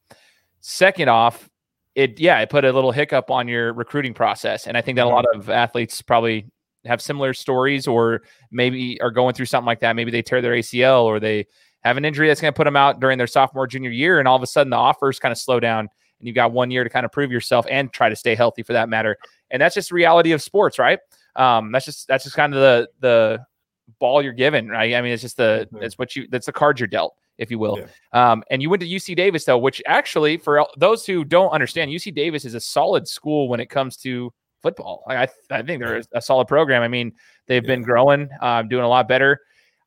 [0.61, 1.49] second off,
[1.95, 4.67] it yeah it put a little hiccup on your recruiting process.
[4.67, 6.45] And i think that a lot of athletes probably
[6.85, 9.95] have similar stories or maybe are going through something like that.
[9.95, 11.47] Maybe they tear their acl or they
[11.83, 14.27] have an injury that's going to put them out during their sophomore junior year and
[14.27, 16.83] all of a sudden the offers kind of slow down and you've got one year
[16.83, 19.17] to kind of prove yourself and try to stay healthy for that matter.
[19.51, 20.99] And that's just reality of sports right?
[21.35, 23.45] Um, that's just that's just kind of the the
[23.99, 24.93] ball you're given right?
[24.95, 25.83] I mean it's just the mm-hmm.
[25.83, 27.79] it's what you that's the card you're dealt if you will.
[27.79, 28.31] Yeah.
[28.31, 31.91] Um, and you went to UC Davis, though, which actually, for those who don't understand,
[31.91, 35.03] UC Davis is a solid school when it comes to football.
[35.07, 36.81] I, I think they're a solid program.
[36.81, 37.13] I mean,
[37.47, 37.67] they've yeah.
[37.67, 39.39] been growing, uh, doing a lot better.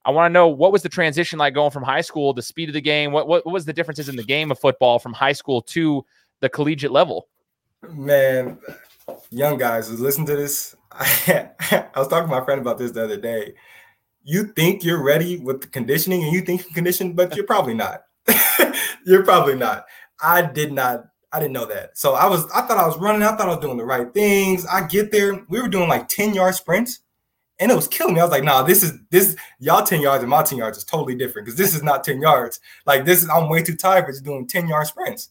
[0.05, 2.69] I want to know what was the transition like going from high school, the speed
[2.69, 3.13] of the game.
[3.13, 6.05] What, what, what was the differences in the game of football from high school to
[6.41, 7.29] the collegiate level?
[7.91, 8.59] Man,
[9.31, 10.77] young guys, listen to this.
[10.93, 13.55] I, I was talking to my friend about this the other day
[14.29, 17.73] you think you're ready with the conditioning and you think you're conditioned, but you're probably
[17.73, 18.03] not.
[19.07, 19.87] you're probably not.
[20.21, 21.97] I did not, I didn't know that.
[21.97, 24.13] So I was, I thought I was running, I thought I was doing the right
[24.13, 24.67] things.
[24.67, 27.01] I get there, we were doing like 10 yard sprints
[27.59, 28.21] and it was killing me.
[28.21, 30.85] I was like, nah, this is this y'all 10 yards and my 10 yards is
[30.85, 32.61] totally different because this is not 10 yards.
[32.85, 35.31] Like this is I'm way too tired for just doing 10 yard sprints.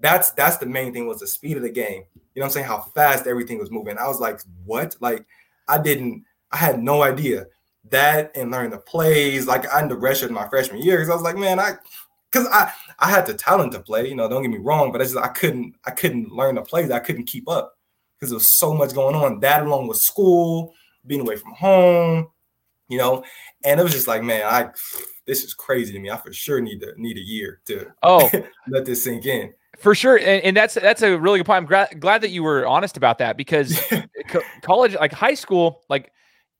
[0.00, 2.04] That's that's the main thing was the speed of the game.
[2.34, 2.66] You know what I'm saying?
[2.68, 3.98] How fast everything was moving.
[3.98, 4.96] I was like, what?
[5.00, 5.26] Like
[5.68, 7.48] I didn't, I had no idea
[7.94, 9.46] that and learn the plays.
[9.46, 11.74] Like I up redshirting my freshman year because I was like, man, I
[12.30, 14.08] because I I had the talent to play.
[14.08, 16.62] You know, don't get me wrong, but I just I couldn't I couldn't learn the
[16.62, 16.90] plays.
[16.90, 17.76] I couldn't keep up
[18.18, 19.40] because there was so much going on.
[19.40, 20.74] That along with school,
[21.06, 22.28] being away from home,
[22.88, 23.24] you know,
[23.64, 24.70] and it was just like, man, I
[25.26, 26.10] this is crazy to me.
[26.10, 28.30] I for sure need to need a year to oh
[28.68, 29.54] let this sink in.
[29.78, 31.56] For sure, and, and, that's that's a really good point.
[31.56, 33.80] I'm gra- glad that you were honest about that because
[34.28, 36.12] co- college, like high school, like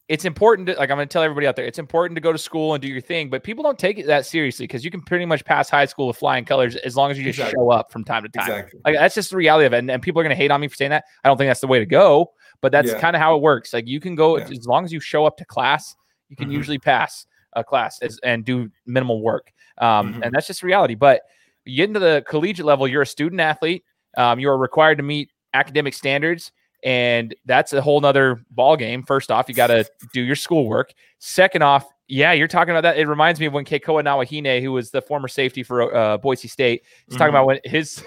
[0.08, 2.30] it's important to like I'm going to tell everybody out there, it's important to go
[2.30, 4.90] to school and do your thing, but people don't take it that seriously because you
[4.90, 7.56] can pretty much pass high school with flying colors as long as you just exactly.
[7.56, 8.50] show up from time to time.
[8.50, 8.80] Exactly.
[8.84, 10.60] Like that's just the reality of it, and, and people are going to hate on
[10.60, 11.04] me for saying that.
[11.24, 13.00] I don't think that's the way to go, but that's yeah.
[13.00, 13.72] kind of how it works.
[13.72, 14.48] Like you can go yeah.
[14.50, 15.96] as long as you show up to class,
[16.28, 16.56] you can mm-hmm.
[16.56, 20.22] usually pass a class as, and do minimal work, um, mm-hmm.
[20.22, 20.96] and that's just reality.
[20.96, 21.22] But
[21.64, 23.84] you get into the collegiate level, you're a student athlete.
[24.18, 26.52] Um, you are required to meet academic standards
[26.84, 29.02] and that's a whole nother ball game.
[29.02, 30.92] First off, you got to do your schoolwork.
[31.18, 32.98] Second off, yeah, you're talking about that.
[32.98, 36.46] It reminds me of when Kekoa Nawahine, who was the former safety for uh, Boise
[36.48, 37.18] State, he's mm-hmm.
[37.18, 38.04] talking about when his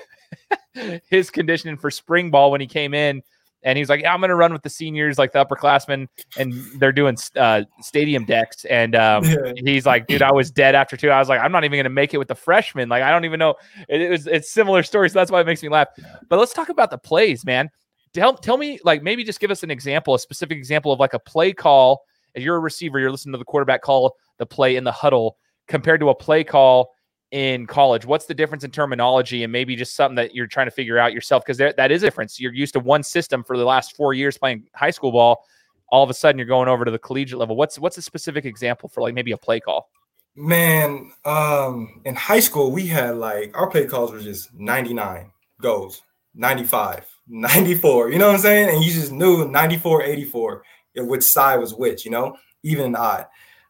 [1.10, 3.24] his conditioning for spring ball when he came in,
[3.64, 6.08] and he's like, yeah, "I'm going to run with the seniors, like the upperclassmen,
[6.38, 9.54] and they're doing uh, stadium decks." And um, yeah.
[9.56, 11.10] he's like, "Dude, I was dead after two.
[11.10, 12.90] I was like, I'm not even going to make it with the freshmen.
[12.90, 13.56] Like, I don't even know."
[13.90, 15.88] It, it was it's similar stories, so that's why it makes me laugh.
[16.30, 17.72] But let's talk about the plays, man
[18.14, 21.14] tell tell me like maybe just give us an example, a specific example of like
[21.14, 22.04] a play call.
[22.34, 25.38] If you're a receiver, you're listening to the quarterback call the play in the huddle
[25.68, 26.92] compared to a play call
[27.32, 28.06] in college.
[28.06, 31.14] What's the difference in terminology and maybe just something that you're trying to figure out
[31.14, 32.40] yourself because that is a difference.
[32.40, 35.44] You're used to one system for the last four years playing high school ball.
[35.90, 37.56] All of a sudden, you're going over to the collegiate level.
[37.56, 39.90] What's what's a specific example for like maybe a play call?
[40.36, 45.32] Man, um, in high school, we had like our play calls were just 99
[45.62, 46.02] goes,
[46.36, 48.12] 95 94.
[48.12, 48.70] You know what I'm saying?
[48.70, 50.64] And you just knew 94, 84,
[50.98, 53.28] which side was which, you know, even and odd.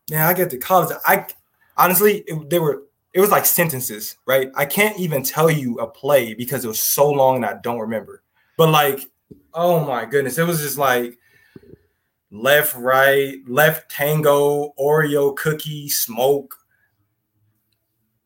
[0.09, 0.95] Man, I get to college.
[1.05, 1.25] I
[1.75, 2.83] honestly, it, they were,
[3.13, 4.49] it was like sentences, right?
[4.55, 7.79] I can't even tell you a play because it was so long and I don't
[7.79, 8.23] remember.
[8.57, 9.09] But like,
[9.53, 11.17] oh my goodness, it was just like
[12.31, 16.55] left, right, left tango, Oreo cookie, smoke,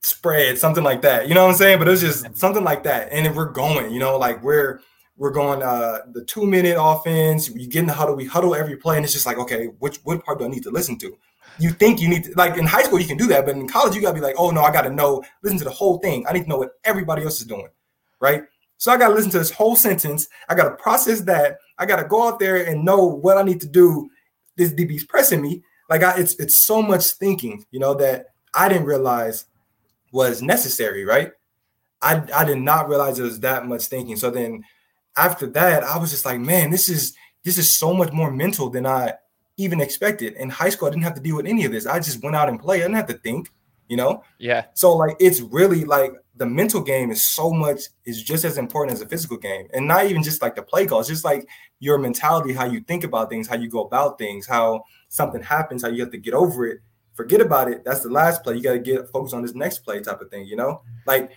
[0.01, 1.27] spread, something like that.
[1.27, 1.79] You know what I'm saying?
[1.79, 3.09] But it was just something like that.
[3.11, 4.81] And we're going, you know, like we're
[5.21, 7.47] we're going uh, the two minute offense.
[7.47, 8.15] You get in the huddle.
[8.15, 10.63] We huddle every play, and it's just like, okay, which what part do I need
[10.63, 11.15] to listen to?
[11.59, 13.67] You think you need to, like in high school you can do that, but in
[13.67, 16.25] college you gotta be like, oh no, I gotta know, listen to the whole thing.
[16.27, 17.67] I need to know what everybody else is doing,
[18.19, 18.45] right?
[18.77, 20.27] So I gotta listen to this whole sentence.
[20.49, 21.59] I gotta process that.
[21.77, 24.09] I gotta go out there and know what I need to do.
[24.55, 25.61] This DB's pressing me.
[25.87, 29.45] Like I, it's it's so much thinking, you know, that I didn't realize
[30.11, 31.31] was necessary, right?
[32.01, 34.15] I I did not realize it was that much thinking.
[34.15, 34.63] So then
[35.17, 38.69] after that, I was just like, man, this is this is so much more mental
[38.69, 39.13] than I
[39.57, 40.33] even expected.
[40.33, 41.85] In high school, I didn't have to deal with any of this.
[41.85, 42.81] I just went out and played.
[42.81, 43.51] I didn't have to think,
[43.87, 44.23] you know?
[44.37, 44.65] Yeah.
[44.73, 48.95] So like it's really like the mental game is so much is just as important
[48.95, 49.67] as a physical game.
[49.73, 50.99] And not even just like the play call.
[50.99, 51.47] It's just like
[51.79, 55.83] your mentality, how you think about things, how you go about things, how something happens,
[55.83, 56.79] how you have to get over it.
[57.13, 57.83] Forget about it.
[57.83, 58.55] That's the last play.
[58.55, 60.81] You got to get focused on this next play type of thing, you know?
[61.05, 61.31] Like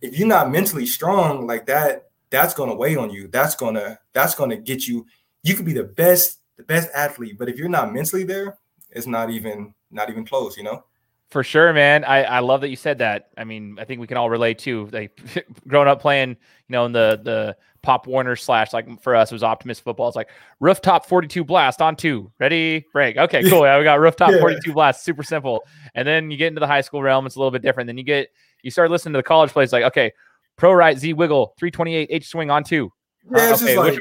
[0.00, 3.28] if you're not mentally strong like that, that's going to weigh on you.
[3.28, 5.06] That's going to that's going to get you.
[5.44, 8.58] You could be the best the best athlete, but if you're not mentally there,
[8.90, 10.56] it's not even not even close.
[10.56, 10.84] You know.
[11.30, 12.04] For sure, man.
[12.04, 13.30] I, I love that you said that.
[13.38, 14.90] I mean, I think we can all relate too.
[14.92, 15.18] Like
[15.68, 16.36] growing up playing, you
[16.68, 20.08] know, in the the Pop Warner slash like for us it was Optimist football.
[20.08, 20.30] It's like
[20.60, 22.30] rooftop 42 blast on two.
[22.38, 23.16] Ready, break.
[23.16, 23.64] Okay, cool.
[23.64, 24.40] Yeah, we got rooftop yeah.
[24.40, 25.04] 42 blast.
[25.04, 25.64] Super simple.
[25.94, 27.88] And then you get into the high school realm, it's a little bit different.
[27.88, 28.28] Then you get
[28.62, 30.12] you start listening to the college plays like, okay,
[30.56, 32.90] Pro right Z wiggle 328 H swing on two.
[33.30, 33.98] Yeah, uh, okay, like,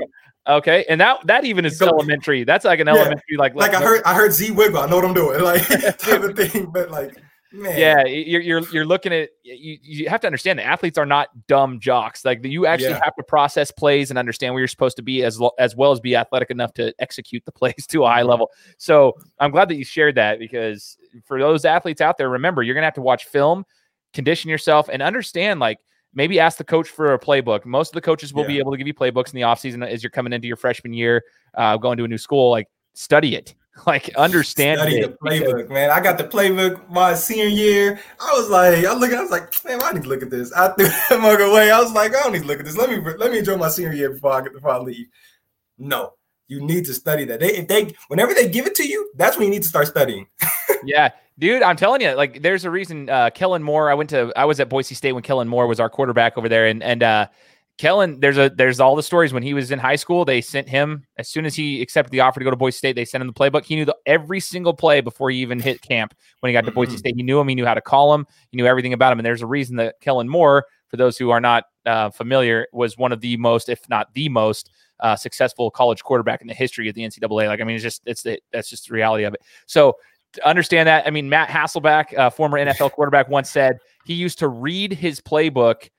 [0.48, 2.44] okay, and that that even is elementary.
[2.44, 2.94] That's like an yeah.
[2.94, 4.80] elementary like like, I heard I heard Z wiggle.
[4.80, 7.16] I know what I'm doing like type of thing, but like.
[7.54, 7.78] Man.
[7.78, 9.78] Yeah, you're, you're you're looking at you.
[9.82, 12.24] You have to understand that athletes are not dumb jocks.
[12.24, 13.02] Like you actually yeah.
[13.04, 15.92] have to process plays and understand where you're supposed to be, as lo- as well
[15.92, 18.50] as be athletic enough to execute the plays to a high level.
[18.78, 20.96] So I'm glad that you shared that because
[21.26, 23.66] for those athletes out there, remember you're gonna have to watch film,
[24.14, 25.80] condition yourself, and understand like
[26.14, 27.66] maybe ask the coach for a playbook.
[27.66, 28.48] Most of the coaches will yeah.
[28.48, 30.94] be able to give you playbooks in the offseason as you're coming into your freshman
[30.94, 31.24] year,
[31.56, 32.52] uh, going to a new school.
[32.52, 33.56] Like study it,
[33.88, 35.20] like understand study it.
[35.20, 35.90] the playbook, man.
[35.90, 38.00] I got the playbook my senior year.
[38.20, 40.52] I was like, I look, I was like, man, I need to look at this.
[40.54, 41.72] I threw that mug away.
[41.72, 42.78] I was like, I don't need to look at this.
[42.78, 45.08] Let me let me enjoy my senior year before I get before I leave.
[45.78, 46.14] No,
[46.48, 47.40] you need to study that.
[47.40, 49.88] They if they whenever they give it to you, that's when you need to start
[49.88, 50.28] studying.
[50.84, 51.10] yeah,
[51.42, 53.10] dude, I'm telling you, like, there's a reason.
[53.10, 53.92] Uh, Kellen Moore.
[53.92, 54.32] I went to.
[54.38, 57.04] I was at Boise State when Kellen Moore was our quarterback over there, and and
[57.04, 57.28] uh,
[57.78, 60.24] Kellen, there's a there's all the stories when he was in high school.
[60.24, 62.96] They sent him as soon as he accepted the offer to go to Boise State.
[62.96, 63.66] They sent him the playbook.
[63.66, 66.14] He knew the, every single play before he even hit camp.
[66.40, 66.98] When he got to Boise mm-hmm.
[67.00, 67.48] State, he knew him.
[67.48, 68.28] He knew how to call him.
[68.52, 69.20] He knew everything about him.
[69.20, 72.98] And there's a reason that Kellen Moore, for those who are not uh, familiar, was
[72.98, 74.70] one of the most, if not the most,
[75.00, 77.48] uh, successful college quarterback in the history of the NCAA.
[77.48, 79.42] Like, I mean, it's just it's the, that's just the reality of it.
[79.66, 79.96] So
[80.46, 81.06] understand that.
[81.08, 85.20] I mean, Matt Hasselbeck, uh, former NFL quarterback, once said he used to read his
[85.22, 85.90] playbook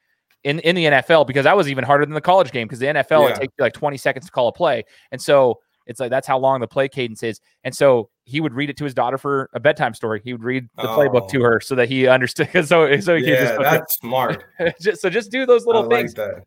[0.44, 2.86] in in the NFL because that was even harder than the college game because the
[2.86, 3.34] NFL Yeah.
[3.34, 6.26] it takes you like 20 seconds to call a play, and so it's like that's
[6.26, 7.40] how long the play cadence is.
[7.64, 10.20] And so he would read it to his daughter for a bedtime story.
[10.24, 11.42] He would read the playbook to Oh.
[11.44, 12.48] her so that he understood.
[12.66, 14.44] So so he yeah, that's smart.
[14.80, 16.16] just, so just do those little I things.
[16.16, 16.44] like.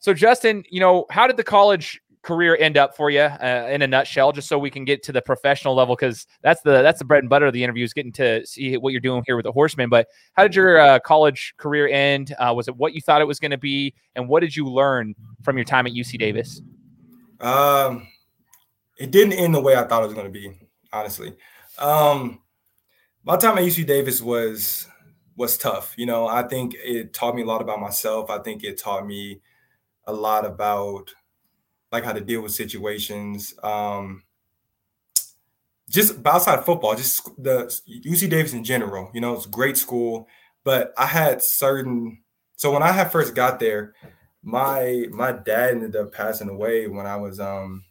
[0.00, 3.82] So, Justin, you know, how did the college career end up for you uh, in
[3.82, 4.32] a nutshell?
[4.32, 7.22] Just so we can get to the professional level, because that's the that's the bread
[7.22, 9.52] and butter of the interview is getting to see what you're doing here with the
[9.52, 9.88] Horsemen.
[9.88, 12.34] But how did your uh, college career end?
[12.38, 14.66] Uh, was it what you thought it was going to be, and what did you
[14.66, 16.60] learn from your time at UC Davis?
[17.40, 18.08] Um,
[18.98, 20.52] it didn't end the way I thought it was going to be.
[20.92, 21.34] Honestly,
[21.78, 22.40] um,
[23.24, 24.86] my time at UC Davis was
[25.36, 25.94] was tough.
[25.96, 28.30] You know, I think it taught me a lot about myself.
[28.30, 29.40] I think it taught me
[30.06, 31.12] a lot about
[31.94, 33.54] like how to deal with situations.
[33.62, 34.24] Um,
[35.88, 39.10] just outside of football, just the UC Davis in general.
[39.14, 40.26] You know, it's a great school,
[40.64, 42.22] but I had certain.
[42.56, 43.94] So when I had first got there,
[44.42, 47.84] my my dad ended up passing away when I was um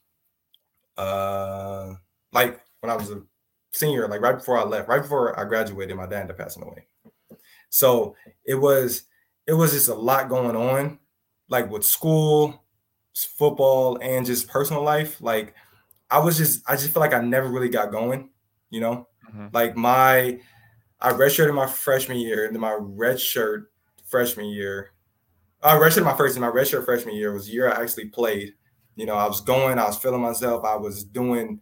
[0.97, 1.93] uh
[2.33, 3.23] like when I was a
[3.71, 6.63] senior, like right before I left, right before I graduated, my dad ended up passing
[6.63, 6.87] away.
[7.69, 9.03] So it was
[9.47, 10.99] it was just a lot going on,
[11.47, 12.62] like with school,
[13.13, 15.21] football, and just personal life.
[15.21, 15.53] Like
[16.09, 18.29] I was just I just feel like I never really got going,
[18.69, 19.07] you know.
[19.33, 19.53] Mhm.
[19.53, 20.39] Like my
[21.01, 23.71] I redshirted my freshman year, and then my red shirt
[24.05, 24.91] freshman year.
[25.61, 28.53] I redshirted my first, and my redshirt freshman year was the year I actually played.
[28.95, 31.61] You know, I was going, I was feeling myself, I was doing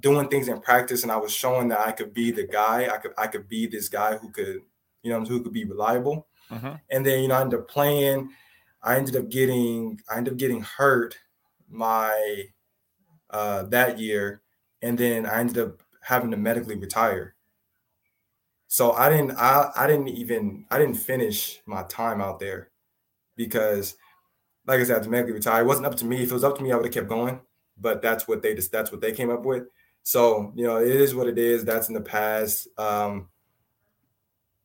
[0.00, 2.88] doing things in practice, and I was showing that I could be the guy.
[2.92, 4.60] I could I could be this guy who could,
[5.02, 6.26] you know, who could be reliable.
[6.50, 6.80] Mhm.
[6.90, 8.30] And then you know, I ended up playing.
[8.82, 11.18] I ended up getting I ended up getting hurt
[11.68, 12.44] my
[13.30, 14.42] uh that year,
[14.82, 17.34] and then I ended up having to medically retire.
[18.68, 22.70] So I didn't I I didn't even I didn't finish my time out there
[23.36, 23.96] because
[24.66, 25.62] like I said, I had to medically retire.
[25.62, 26.22] It wasn't up to me.
[26.22, 27.40] If it was up to me, I would have kept going.
[27.78, 29.64] But that's what they just that's what they came up with.
[30.04, 31.64] So, you know, it is what it is.
[31.64, 32.68] That's in the past.
[32.78, 33.28] Um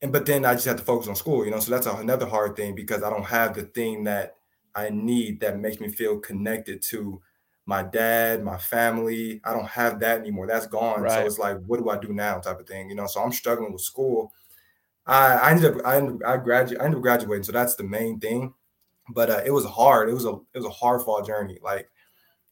[0.02, 1.60] and but then I just have to focus on school, you know.
[1.60, 4.36] So that's another hard thing because I don't have the thing that
[4.76, 7.22] I need that makes me feel connected to
[7.66, 9.41] my dad, my family.
[9.43, 10.48] I don't have that anymore.
[10.48, 11.02] That's gone.
[11.02, 11.12] Right.
[11.12, 12.39] So it's like, what do I do now?
[12.39, 13.08] Type of thing, you know.
[13.08, 14.32] So I'm struggling with school.
[15.08, 17.84] I, I ended up I ended, I graduated I ended up graduating, so that's the
[17.84, 18.54] main thing.
[19.10, 20.10] But uh, it was hard.
[20.10, 21.58] It was a it was a hard fought journey.
[21.64, 21.89] Like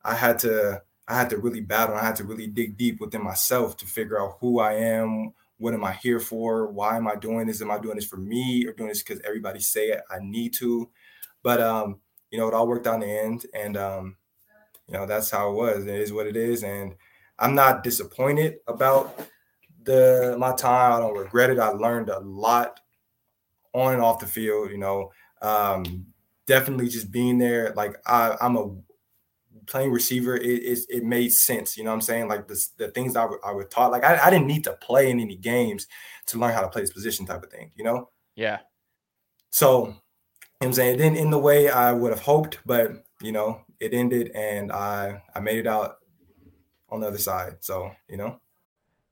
[0.03, 1.95] I had to I had to really battle.
[1.95, 5.33] I had to really dig deep within myself to figure out who I am.
[5.57, 6.67] What am I here for?
[6.67, 7.61] Why am I doing this?
[7.61, 10.53] Am I doing this for me or doing this because everybody say it, I need
[10.55, 10.89] to?
[11.43, 11.99] But um,
[12.31, 14.17] you know, it all worked out in the end, and um,
[14.87, 15.85] you know that's how it was.
[15.85, 16.95] It is what it is, and
[17.39, 19.27] I'm not disappointed about
[19.83, 20.93] the my time.
[20.93, 21.59] I don't regret it.
[21.59, 22.79] I learned a lot
[23.73, 24.71] on and off the field.
[24.71, 26.07] You know, um,
[26.45, 27.73] definitely just being there.
[27.75, 28.75] Like I, I'm a
[29.67, 30.37] playing receiver.
[30.37, 31.77] It, it it made sense.
[31.77, 32.27] You know what I'm saying?
[32.27, 33.91] Like the the things I, I was taught.
[33.91, 35.87] Like I, I didn't need to play in any games
[36.27, 37.71] to learn how to play this position type of thing.
[37.75, 38.09] You know.
[38.35, 38.59] Yeah.
[39.51, 39.93] So, you know
[40.57, 42.91] what I'm saying it didn't end the way I would have hoped, but
[43.21, 45.97] you know, it ended and I I made it out
[46.89, 47.57] on the other side.
[47.61, 48.39] So, you know.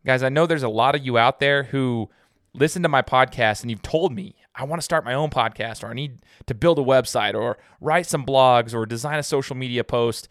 [0.06, 2.10] Guys, I know there's a lot of you out there who
[2.54, 5.84] listen to my podcast and you've told me I want to start my own podcast
[5.84, 9.56] or I need to build a website or write some blogs or design a social
[9.56, 10.28] media post.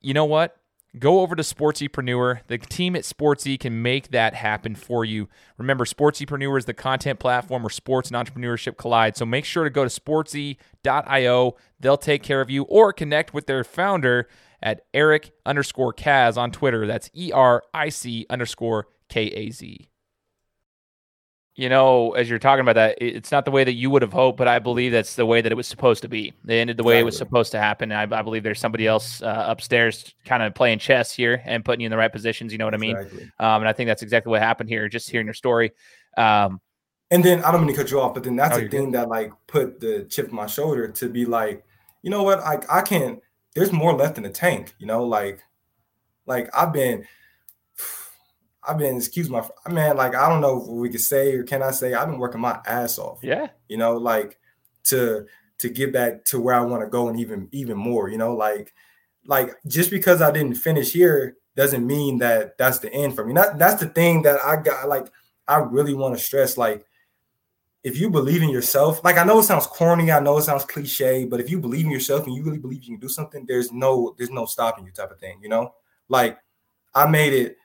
[0.00, 0.56] You know what?
[0.98, 2.40] Go over to Sportsypreneur.
[2.48, 5.28] The team at SportsE can make that happen for you.
[5.56, 9.16] Remember, Sportsypreneur is the content platform where sports and entrepreneurship collide.
[9.16, 11.56] So make sure to go to sportse.io.
[11.78, 14.28] They'll take care of you or connect with their founder
[14.60, 16.88] at Eric underscore Kaz on Twitter.
[16.88, 19.89] That's E R I C underscore K A Z.
[21.56, 24.12] You know, as you're talking about that, it's not the way that you would have
[24.12, 26.32] hoped, but I believe that's the way that it was supposed to be.
[26.44, 27.92] They ended the way it was supposed to happen.
[27.92, 31.80] I, I believe there's somebody else uh, upstairs kind of playing chess here and putting
[31.80, 32.52] you in the right positions.
[32.52, 32.96] You know what I mean?
[32.96, 35.72] Um, and I think that's exactly what happened here, just hearing your story.
[36.16, 36.60] Um,
[37.10, 38.70] And then I don't mean to cut you off, but then that's Oh, the you're
[38.70, 41.64] thing that like put the chip on my shoulder to be like,
[42.02, 43.20] you know what, like I can't.
[43.54, 45.04] There's more left in the tank, you know.
[45.04, 45.42] Like,
[46.24, 47.06] like I've been,
[48.66, 48.96] I've been.
[48.96, 49.96] Excuse my man.
[49.96, 52.40] Like I don't know what we could say or can I say I've been working
[52.40, 53.20] my ass off.
[53.22, 53.48] yeah.
[53.68, 54.38] you know, like
[54.84, 55.26] to
[55.58, 58.34] to get back to where I want to go and even even more, you know,
[58.34, 58.72] like
[59.26, 63.34] like just because I didn't finish here doesn't mean that that's the end for me.
[63.34, 65.08] That that's the thing that I got like
[65.46, 66.86] I really want to stress like
[67.82, 70.64] if you believe in yourself, like I know it sounds corny, I know it sounds
[70.64, 73.46] cliche, but if you believe in yourself and you really believe you can do something,
[73.46, 75.74] there's no there's no stopping you type of thing, you know?
[76.08, 76.38] Like
[76.94, 77.56] I made it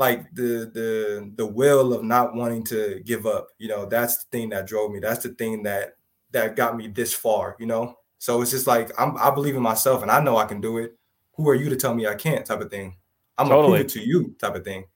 [0.00, 3.48] like the the the will of not wanting to give up.
[3.58, 4.98] You know, that's the thing that drove me.
[4.98, 5.98] That's the thing that
[6.32, 7.54] that got me this far.
[7.60, 10.46] You know, so it's just like I'm, I believe in myself and I know I
[10.46, 10.96] can do it.
[11.34, 12.46] Who are you to tell me I can't?
[12.46, 12.96] Type of thing.
[13.36, 13.62] I'm totally.
[13.62, 14.34] gonna prove it to you.
[14.38, 14.86] Type of thing.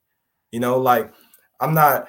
[0.50, 1.12] You know, like
[1.60, 2.08] I'm not.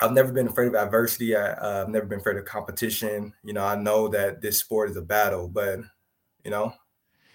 [0.00, 1.36] I've never been afraid of adversity.
[1.36, 3.34] I, uh, I've never been afraid of competition.
[3.44, 5.78] You know, I know that this sport is a battle, but
[6.42, 6.72] you know,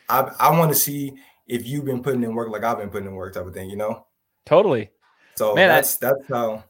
[0.10, 1.14] I I want to see
[1.46, 3.70] if you've been putting in work like I've been putting in work, type of thing.
[3.70, 4.08] You know,
[4.48, 4.90] totally.
[5.36, 6.64] So Man, that's I, that's how.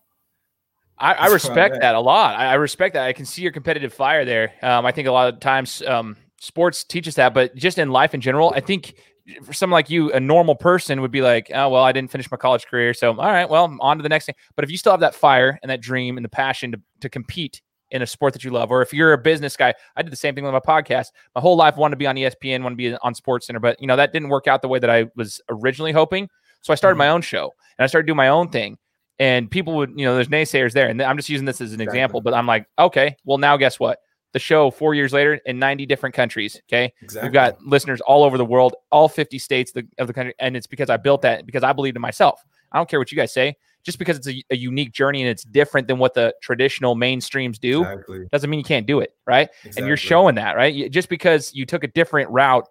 [0.99, 2.35] I, I respect that a lot.
[2.35, 3.05] I, I, respect that.
[3.05, 4.53] I can see your competitive fire there.
[4.63, 8.15] Um, I think a lot of times um, sports teaches that, but just in life
[8.15, 8.95] in general, I think
[9.43, 12.31] for someone like you, a normal person would be like, oh, well, I didn't finish
[12.31, 12.95] my college career.
[12.95, 14.35] So, all right, well, I'm on to the next thing.
[14.55, 17.09] But if you still have that fire and that dream and the passion to, to
[17.09, 17.61] compete
[17.91, 20.17] in a sport that you love, or if you're a business guy, I did the
[20.17, 21.07] same thing with my podcast.
[21.35, 23.79] My whole life wanted to be on ESPN, wanted to be on Sports Center, but
[23.79, 26.27] you know that didn't work out the way that I was originally hoping.
[26.61, 26.99] So I started mm-hmm.
[26.99, 28.77] my own show and I started doing my own thing.
[29.19, 31.81] And people would, you know, there's naysayers there, and I'm just using this as an
[31.81, 31.97] exactly.
[31.97, 32.21] example.
[32.21, 33.99] But I'm like, okay, well now guess what?
[34.33, 36.61] The show four years later in 90 different countries.
[36.69, 37.27] Okay, exactly.
[37.27, 40.67] we've got listeners all over the world, all 50 states of the country, and it's
[40.67, 42.45] because I built that because I believed in myself.
[42.71, 43.55] I don't care what you guys say
[43.87, 47.57] just because it's a, a, unique journey and it's different than what the traditional mainstreams
[47.57, 48.27] do exactly.
[48.33, 49.79] doesn't mean you can't do it right exactly.
[49.79, 52.67] and you're showing that right just because you took a different route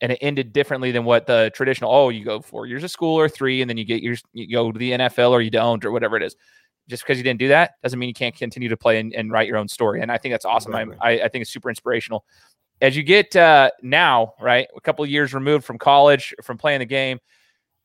[0.00, 3.16] and it ended differently than what the traditional oh you go four years of school
[3.16, 5.84] or three and then you get your you go to the nfl or you don't
[5.84, 6.36] or whatever it is.
[6.88, 9.32] Just because you didn't do that doesn't mean you can't continue to play and, and
[9.32, 10.74] write your own story and i think that's awesome.
[10.74, 10.96] Exactly.
[11.00, 12.24] I, I think it's super inspirational.
[12.82, 16.80] As you get uh, now right a couple of years removed from college from playing
[16.80, 17.18] the game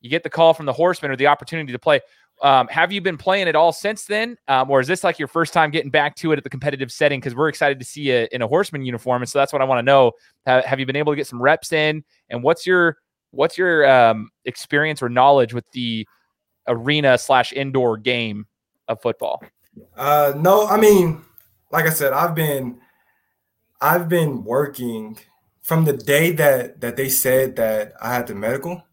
[0.02, 2.02] you get the call from the Horsemen or the opportunity to play
[2.42, 5.28] um, have you been playing it all since then, um, or is this like your
[5.28, 7.20] first time getting back to it at the competitive setting?
[7.20, 9.66] Because we're excited to see you in a Horsemen uniform, and so that's what I
[9.66, 10.14] want to know.
[10.48, 12.98] Have, have, you been able to get some reps in, and what's your
[13.30, 16.08] what's your um, experience or knowledge with the
[16.68, 18.48] arena slash indoor game
[18.88, 19.44] of football?
[19.96, 21.22] Uh, no, I mean,
[21.72, 22.80] like I said, I've been
[23.80, 25.20] I've been working
[25.62, 28.84] from the day that that they said that I had the medical.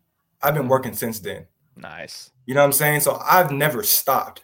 [0.42, 1.46] I've been working since then.
[1.74, 2.30] Nice.
[2.49, 3.01] You know what I'm saying?
[3.01, 4.42] So I've never stopped.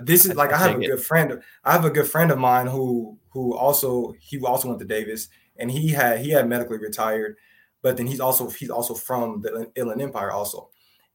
[0.00, 1.42] This is like I have a good friend.
[1.64, 5.26] I have a good friend of mine who who also he also went to Davis
[5.56, 7.36] and he had he had medically retired,
[7.82, 10.70] but then he's also he's also from the Inland Empire also,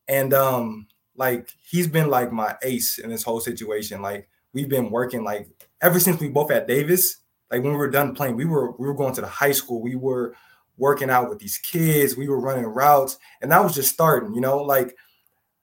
[0.09, 4.01] and um like he's been like my ace in this whole situation.
[4.01, 5.47] Like we've been working like
[5.81, 7.19] ever since we both at Davis.
[7.49, 9.81] Like when we were done playing, we were we were going to the high school.
[9.81, 10.35] We were
[10.75, 12.17] working out with these kids.
[12.17, 14.33] We were running routes, and that was just starting.
[14.33, 14.93] You know, like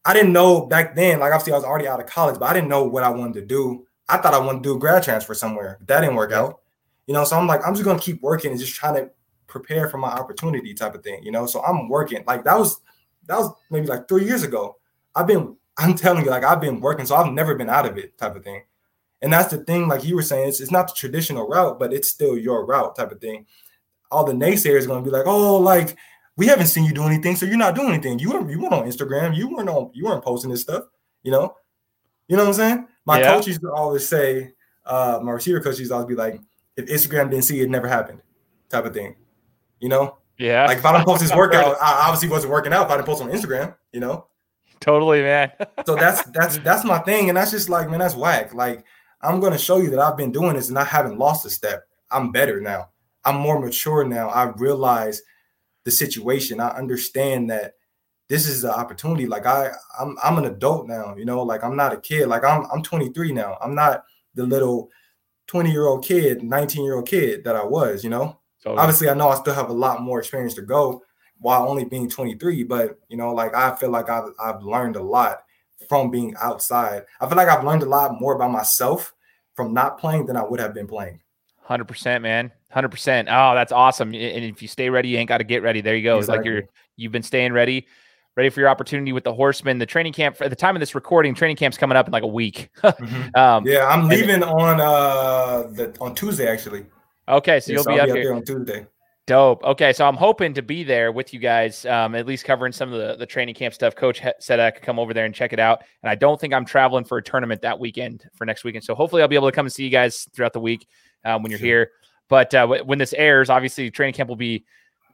[0.05, 2.53] I didn't know back then, like obviously I was already out of college, but I
[2.53, 3.87] didn't know what I wanted to do.
[4.09, 5.79] I thought I wanted to do a grad transfer somewhere.
[5.87, 6.61] That didn't work out.
[7.07, 9.11] You know, so I'm like, I'm just gonna keep working and just trying to
[9.47, 11.47] prepare for my opportunity type of thing, you know.
[11.47, 12.25] So I'm working.
[12.27, 12.81] Like that was
[13.27, 14.77] that was maybe like three years ago.
[15.15, 17.97] I've been, I'm telling you, like I've been working, so I've never been out of
[17.97, 18.63] it type of thing.
[19.21, 21.93] And that's the thing, like you were saying, it's, it's not the traditional route, but
[21.93, 23.47] it's still your route type of thing.
[24.11, 25.97] All the naysayers gonna be like, oh, like
[26.37, 28.19] we haven't seen you do anything, so you're not doing anything.
[28.19, 30.85] You weren't you weren't on Instagram, you weren't on you weren't posting this stuff,
[31.23, 31.57] you know.
[32.29, 32.89] You know what I'm saying?
[33.05, 33.35] My yeah.
[33.35, 34.53] coach used to always say,
[34.87, 36.41] uh, my receiver coach used to always be like,
[36.77, 38.23] if Instagram didn't see it, it never happened,
[38.71, 39.17] type of thing.
[39.81, 40.19] You know?
[40.39, 40.67] Yeah.
[40.67, 43.07] Like if I don't post this workout, I obviously wasn't working out if I didn't
[43.07, 44.27] post on Instagram, you know.
[44.81, 45.53] Totally, man.
[45.87, 47.29] so that's that's that's my thing.
[47.29, 48.55] And that's just like, man, that's whack.
[48.55, 48.85] Like,
[49.21, 51.85] I'm gonna show you that I've been doing this and I haven't lost a step.
[52.11, 52.89] I'm better now.
[53.25, 54.29] I'm more mature now.
[54.29, 55.23] I realize
[55.85, 56.61] the situation.
[56.61, 57.75] I understand that
[58.29, 59.27] this is the opportunity.
[59.27, 61.15] Like I, I'm, I'm an adult now.
[61.17, 62.29] You know, like I'm not a kid.
[62.29, 63.59] Like I'm, I'm 23 now.
[63.61, 64.05] I'm not
[64.35, 64.91] the little
[65.49, 68.05] 20 year old kid, 19 year old kid that I was.
[68.05, 68.81] You know, totally.
[68.81, 71.03] obviously I know I still have a lot more experience to go
[71.39, 72.65] while only being 23.
[72.65, 75.43] But you know, like I feel like I've, I've learned a lot
[75.89, 77.05] from being outside.
[77.21, 79.15] I feel like I've learned a lot more about myself
[79.55, 81.21] from not playing than I would have been playing.
[81.61, 82.51] Hundred percent, man.
[82.73, 83.29] Hundred percent.
[83.31, 84.09] Oh, that's awesome.
[84.09, 85.83] And if you stay ready, you ain't got to get ready.
[85.83, 86.19] There you go.
[86.19, 86.39] Exactly.
[86.39, 86.63] It's like you're
[86.97, 87.87] you've been staying ready,
[88.35, 89.79] ready for your opportunity with the horsemen.
[89.79, 92.23] The training camp at the time of this recording, training camp's coming up in like
[92.23, 92.71] a week.
[92.79, 93.29] mm-hmm.
[93.39, 96.87] um, yeah, I'm leaving and, on uh the on Tuesday actually.
[97.29, 98.35] Okay, so you'll be, up, be here.
[98.35, 98.87] on Tuesday.
[99.27, 99.63] Dope.
[99.63, 102.93] Okay, so I'm hoping to be there with you guys, um, at least covering some
[102.93, 103.95] of the, the training camp stuff.
[103.95, 106.53] Coach said I could come over there and check it out, and I don't think
[106.53, 108.83] I'm traveling for a tournament that weekend for next weekend.
[108.83, 110.89] So hopefully I'll be able to come and see you guys throughout the week
[111.25, 111.67] um, when you're sure.
[111.67, 111.91] here.
[112.33, 114.65] But uh, when this airs, obviously training camp will be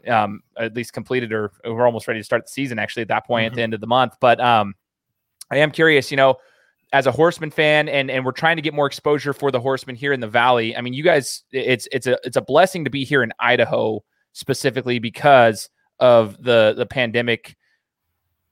[0.07, 2.79] um, at least completed, or, we're almost ready to start the season.
[2.79, 3.55] Actually, at that point, mm-hmm.
[3.55, 4.15] at the end of the month.
[4.21, 4.75] But um,
[5.51, 6.37] I am curious, you know,
[6.93, 9.97] as a Horsemen fan, and and we're trying to get more exposure for the Horsemen
[9.97, 10.77] here in the valley.
[10.77, 14.05] I mean, you guys, it's it's a it's a blessing to be here in Idaho
[14.33, 17.57] specifically because of the the pandemic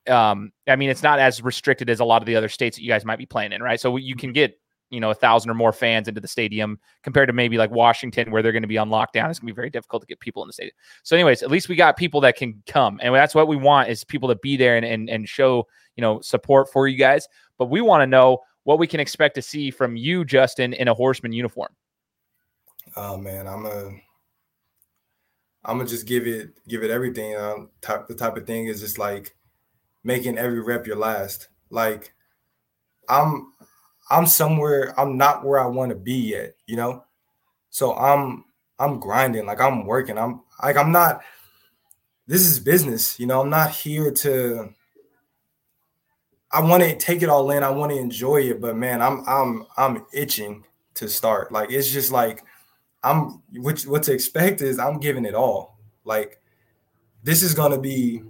[0.08, 2.82] um, I mean, it's not as restricted as a lot of the other states that
[2.82, 3.80] you guys might be playing in, right?
[3.80, 4.58] So you can get
[4.91, 8.30] you know a thousand or more fans into the stadium compared to maybe like Washington
[8.30, 9.28] where they're going to be on lockdown.
[9.30, 10.74] It's going to be very difficult to get people in the stadium.
[11.03, 13.89] So, anyways, at least we got people that can come, and that's what we want
[13.89, 15.66] is people to be there and and, and show
[15.97, 17.26] you know support for you guys.
[17.59, 20.89] But we want to know what we can expect to see from you, Justin, in
[20.89, 21.72] a Horsemen uniform.
[22.97, 23.91] Oh man, I'm a
[25.64, 27.37] I'm gonna just give it give it everything.
[27.37, 29.37] Um, type, the type of thing is just like
[30.05, 31.49] making every rep your last.
[31.70, 32.14] Like
[33.09, 33.53] I'm
[34.11, 37.04] I'm somewhere I'm not where I want to be yet, you know.
[37.70, 38.44] So I'm
[38.78, 40.18] I'm grinding, like I'm working.
[40.18, 41.20] I'm like I'm not.
[42.26, 43.40] This is business, you know.
[43.40, 44.70] I'm not here to.
[46.50, 47.62] I want to take it all in.
[47.62, 51.52] I want to enjoy it, but man, I'm I'm I'm itching to start.
[51.52, 52.42] Like it's just like
[53.02, 55.78] I'm which what to expect is I'm giving it all.
[56.04, 56.40] Like
[57.22, 58.22] this is gonna be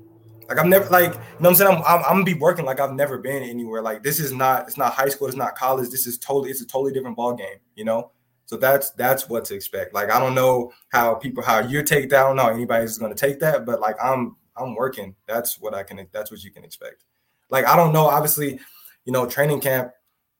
[0.48, 1.70] like I'm never like you know what I'm saying.
[1.76, 3.82] I'm, I'm, I'm gonna be working like I've never been anywhere.
[3.82, 5.28] Like this is not it's not high school.
[5.28, 5.90] It's not college.
[5.90, 7.58] This is totally it's a totally different ball game.
[7.74, 8.12] You know.
[8.46, 9.92] So that's that's what to expect.
[9.92, 12.20] Like I don't know how people how you take that.
[12.20, 15.16] I don't know anybody's gonna take that, but like I'm I'm working.
[15.26, 16.06] That's what I can.
[16.12, 17.04] That's what you can expect.
[17.50, 18.06] Like I don't know.
[18.06, 18.60] Obviously,
[19.04, 19.90] you know, training camp.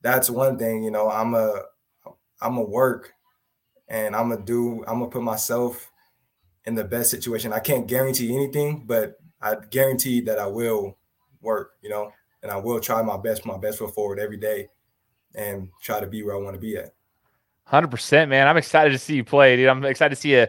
[0.02, 0.84] That's one thing.
[0.84, 1.62] You know, I'm a
[2.40, 3.12] I'm a work
[3.88, 4.84] and I'm gonna do.
[4.86, 5.90] I'm gonna put myself
[6.64, 7.52] in the best situation.
[7.52, 10.96] I can't guarantee anything, but I guarantee that I will
[11.40, 11.72] work.
[11.82, 12.12] You know,
[12.42, 14.68] and I will try my best, my best foot forward every day,
[15.34, 16.94] and try to be where I want to be at.
[17.64, 18.46] Hundred percent, man.
[18.46, 19.68] I'm excited to see you play, dude.
[19.68, 20.46] I'm excited to see you,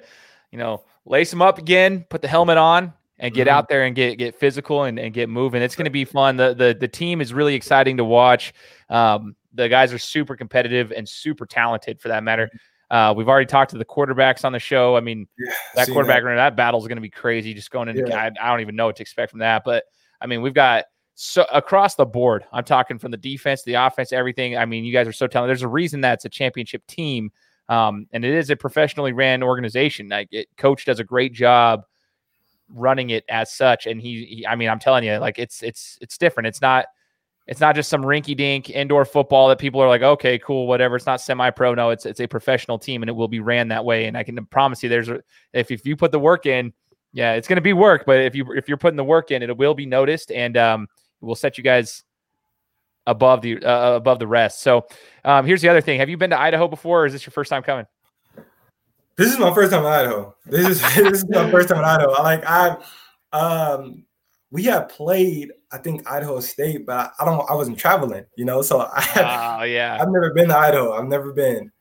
[0.52, 3.58] you know, lace them up again, put the helmet on, and get mm-hmm.
[3.58, 5.62] out there and get get physical and, and get moving.
[5.62, 6.38] It's going to be fun.
[6.38, 8.54] The the the team is really exciting to watch.
[8.90, 12.52] Um, the guys are super competitive and super talented, for that matter.
[12.90, 14.96] Uh, we've already talked to the quarterbacks on the show.
[14.96, 16.36] I mean, yeah, that quarterback that.
[16.36, 17.54] that battle is going to be crazy.
[17.54, 18.18] Just going into, yeah.
[18.18, 19.64] I, I, don't even know what to expect from that.
[19.66, 19.84] But
[20.22, 20.86] I mean, we've got
[21.16, 22.46] so across the board.
[22.54, 24.58] I'm talking from the defense, the offense, everything.
[24.58, 25.50] I mean, you guys are so talented.
[25.50, 27.32] There's a reason that's a championship team,
[27.68, 30.08] um, and it is a professionally ran organization.
[30.08, 31.84] Like, it, coach does a great job
[32.70, 33.86] running it as such.
[33.86, 36.48] And he, he I mean, I'm telling you, like, it's it's it's different.
[36.48, 36.86] It's not
[37.48, 40.98] it's not just some rinky dink indoor football that people are like, okay, cool, whatever.
[40.98, 41.74] It's not semi pro.
[41.74, 44.06] No, it's it's a professional team and it will be ran that way.
[44.06, 45.22] And I can promise you, there's a,
[45.54, 46.74] if if you put the work in,
[47.14, 48.06] yeah, it's going to be work.
[48.06, 50.88] But if you if you're putting the work in, it will be noticed and um,
[51.22, 52.04] will set you guys
[53.06, 54.62] above the uh, above the rest.
[54.62, 54.86] So
[55.24, 57.32] um, here's the other thing: Have you been to Idaho before, or is this your
[57.32, 57.86] first time coming?
[59.16, 60.36] This is my first time in Idaho.
[60.46, 62.12] This is this is my first time in Idaho.
[62.22, 62.78] Like I,
[63.32, 64.04] um,
[64.52, 67.50] we have played, I think Idaho State, but I, don't.
[67.50, 68.62] I wasn't traveling, you know.
[68.62, 70.94] So I, oh yeah, I've never been to Idaho.
[70.94, 71.72] I've never been.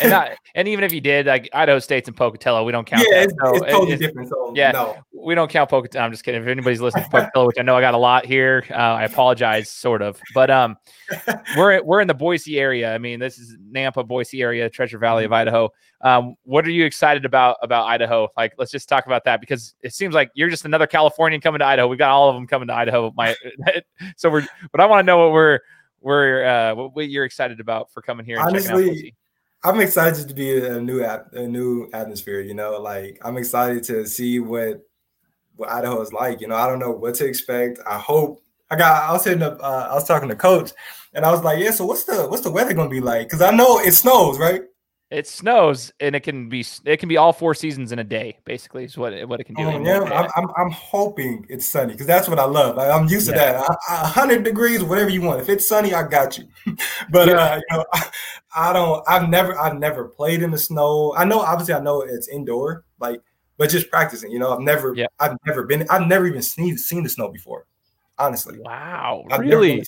[0.00, 3.04] And, not, and even if you did, like Idaho State's in Pocatello, we don't count.
[3.10, 4.28] Yeah, it's, so it's, totally it's, different.
[4.28, 4.96] So yeah, no.
[5.12, 6.04] we don't count Pocatello.
[6.04, 6.40] I'm just kidding.
[6.40, 9.04] If anybody's listening to Pocatello, which I know I got a lot here, uh, I
[9.04, 10.20] apologize, sort of.
[10.34, 10.76] But um,
[11.56, 12.94] we're we're in the Boise area.
[12.94, 15.70] I mean, this is Nampa, Boise area, Treasure Valley of Idaho.
[16.02, 18.28] Um, what are you excited about about Idaho?
[18.36, 21.58] Like, let's just talk about that because it seems like you're just another Californian coming
[21.58, 21.88] to Idaho.
[21.88, 23.12] We've got all of them coming to Idaho.
[23.16, 23.34] My,
[24.16, 25.60] so we're, but I want to know what we're
[26.00, 28.38] we're uh, what you're excited about for coming here.
[28.40, 29.14] Honestly,
[29.64, 32.40] I'm excited to be a new a new atmosphere.
[32.40, 34.82] You know, like I'm excited to see what
[35.56, 36.40] what Idaho is like.
[36.40, 37.78] You know, I don't know what to expect.
[37.86, 39.08] I hope I got.
[39.08, 39.58] I was hitting up.
[39.62, 40.72] Uh, I was talking to coach,
[41.14, 43.28] and I was like, "Yeah, so what's the what's the weather gonna be like?
[43.28, 44.62] Because I know it snows, right?
[45.12, 48.38] It snows and it can be it can be all four seasons in a day.
[48.46, 49.64] Basically, is what it, what it can do.
[49.64, 52.76] Oh, yeah, I'm, I'm, I'm hoping it's sunny because that's what I love.
[52.76, 53.52] Like, I'm used yeah.
[53.52, 53.78] to that.
[54.06, 55.40] hundred degrees, whatever you want.
[55.42, 56.48] If it's sunny, I got you.
[57.10, 57.34] but yeah.
[57.34, 58.10] uh, you know, I,
[58.56, 59.04] I, don't.
[59.06, 61.14] I've never I've never played in the snow.
[61.14, 63.20] I know obviously I know it's indoor, like,
[63.58, 64.30] but just practicing.
[64.30, 65.08] You know, I've never yeah.
[65.20, 65.86] I've never been.
[65.90, 67.66] I've never even seen seen the snow before.
[68.18, 68.58] Honestly.
[68.60, 69.24] Wow.
[69.30, 69.84] I've really.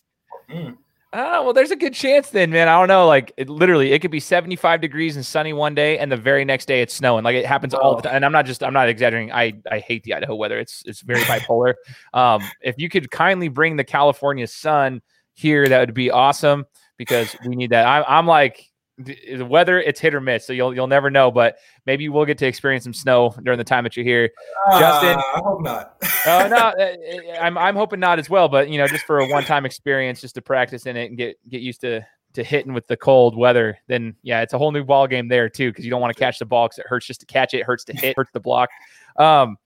[0.50, 0.76] Mm.
[1.16, 2.66] Oh, well, there's a good chance then, man.
[2.66, 3.06] I don't know.
[3.06, 6.44] Like, it, literally, it could be 75 degrees and sunny one day, and the very
[6.44, 7.22] next day it's snowing.
[7.22, 8.16] Like, it happens all the time.
[8.16, 9.30] And I'm not just, I'm not exaggerating.
[9.30, 10.58] I, I hate the Idaho weather.
[10.58, 11.74] It's, it's very bipolar.
[12.14, 15.02] um, if you could kindly bring the California sun
[15.34, 16.64] here, that would be awesome
[16.96, 17.86] because we need that.
[17.86, 18.68] I, I'm like,
[18.98, 21.30] the weather it's hit or miss, so you'll you'll never know.
[21.30, 24.30] But maybe we'll get to experience some snow during the time that you're here.
[24.70, 25.96] Uh, Justin, I hope not.
[26.26, 28.48] uh, no, uh, I'm I'm hoping not as well.
[28.48, 31.18] But you know, just for a one time experience, just to practice in it and
[31.18, 34.72] get get used to to hitting with the cold weather, then yeah, it's a whole
[34.72, 35.70] new ball game there too.
[35.70, 37.58] Because you don't want to catch the ball because it hurts just to catch it,
[37.58, 38.70] it hurts to hit, hurts the block.
[39.16, 39.56] Um,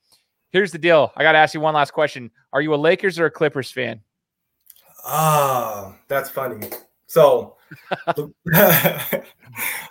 [0.51, 1.13] here's the deal.
[1.17, 2.31] I got to ask you one last question.
[2.53, 4.01] Are you a Lakers or a Clippers fan?
[5.05, 6.69] Ah, that's funny.
[7.09, 7.57] So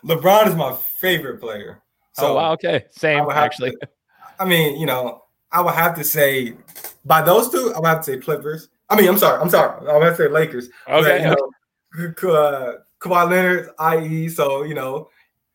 [0.05, 1.82] LeBron is my favorite player.
[2.13, 3.72] So oh wow, okay, same actually.
[3.72, 3.89] To,
[4.39, 6.53] I mean, you know, I would have to say
[7.05, 8.70] by those two, I would have to say Clippers.
[8.89, 9.80] I mean, I'm sorry, I'm sorry.
[9.80, 10.70] I'm gonna say Lakers.
[10.88, 11.36] Okay.
[11.91, 14.30] But, you know, uh, Kawhi Leonard, i.e.
[14.30, 15.09] So you know,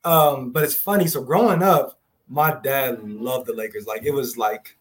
[0.04, 1.06] um, but it's funny.
[1.06, 3.86] So growing up, my dad loved the Lakers.
[3.86, 4.76] Like it was like,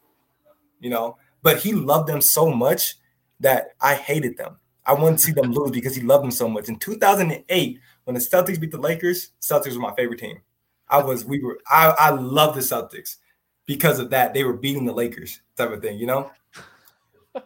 [0.79, 2.95] you know, but he loved them so much
[3.39, 4.57] that I hated them.
[4.85, 6.69] I to see them lose because he loved them so much.
[6.69, 10.41] In 2008, when the Celtics beat the Lakers, Celtics were my favorite team.
[10.89, 13.17] I was, we were, I, I love the Celtics
[13.65, 14.33] because of that.
[14.33, 16.31] They were beating the Lakers, type of thing, you know.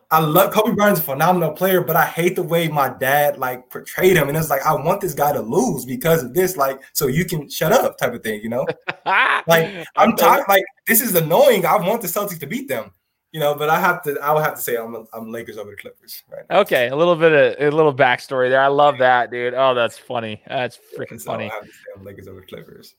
[0.10, 3.70] I love Kobe Bryant's a phenomenal player, but I hate the way my dad like
[3.70, 4.30] portrayed him.
[4.30, 7.26] And it's like I want this guy to lose because of this, like, so you
[7.26, 8.66] can shut up, type of thing, you know.
[9.06, 11.66] like I'm talking Like this is annoying.
[11.66, 12.92] I want the Celtics to beat them,
[13.36, 13.54] you know.
[13.54, 14.18] But I have to.
[14.22, 16.62] I would have to say I'm I'm Lakers over the Clippers right now.
[16.62, 18.62] Okay, a little bit of a little backstory there.
[18.62, 19.54] I love that, dude.
[19.54, 20.42] Oh, that's funny.
[20.48, 21.52] That's freaking so funny.
[21.52, 22.96] I have to say I'm Lakers over Clippers.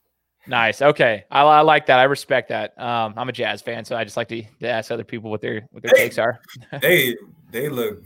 [0.46, 0.80] Nice.
[0.82, 1.98] Okay, I, I, like that.
[1.98, 2.78] I respect that.
[2.78, 5.40] Um, I'm a Jazz fan, so I just like to, to ask other people what
[5.40, 6.38] their what their they, takes are.
[6.82, 7.16] they
[7.50, 8.04] they look.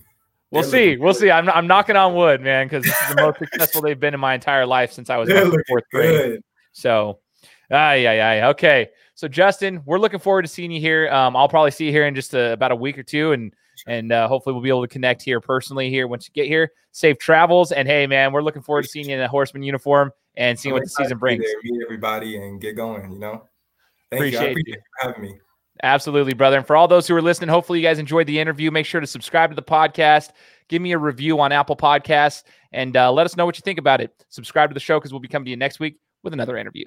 [0.52, 0.96] We'll see.
[0.96, 1.30] We'll see.
[1.32, 4.34] I'm I'm knocking on wood, man, because this the most successful they've been in my
[4.34, 6.10] entire life since I was in fourth grade.
[6.10, 6.44] Good.
[6.72, 7.18] So,
[7.72, 8.48] ah, yeah, yeah.
[8.50, 8.88] Okay.
[9.20, 11.06] So Justin, we're looking forward to seeing you here.
[11.10, 13.52] Um, I'll probably see you here in just a, about a week or two, and
[13.86, 16.72] and uh, hopefully we'll be able to connect here personally here once you get here.
[16.92, 20.10] Safe travels, and hey, man, we're looking forward to seeing you in a Horsemen uniform
[20.38, 21.44] and seeing what the season brings.
[21.44, 23.12] There, meet everybody and get going.
[23.12, 23.44] You know,
[24.10, 24.50] Thank appreciate you.
[24.52, 25.38] appreciate you having me.
[25.82, 26.56] Absolutely, brother.
[26.56, 28.70] And for all those who are listening, hopefully you guys enjoyed the interview.
[28.70, 30.30] Make sure to subscribe to the podcast.
[30.68, 33.78] Give me a review on Apple Podcasts and uh, let us know what you think
[33.78, 34.14] about it.
[34.30, 36.86] Subscribe to the show because we'll be coming to you next week with another interview.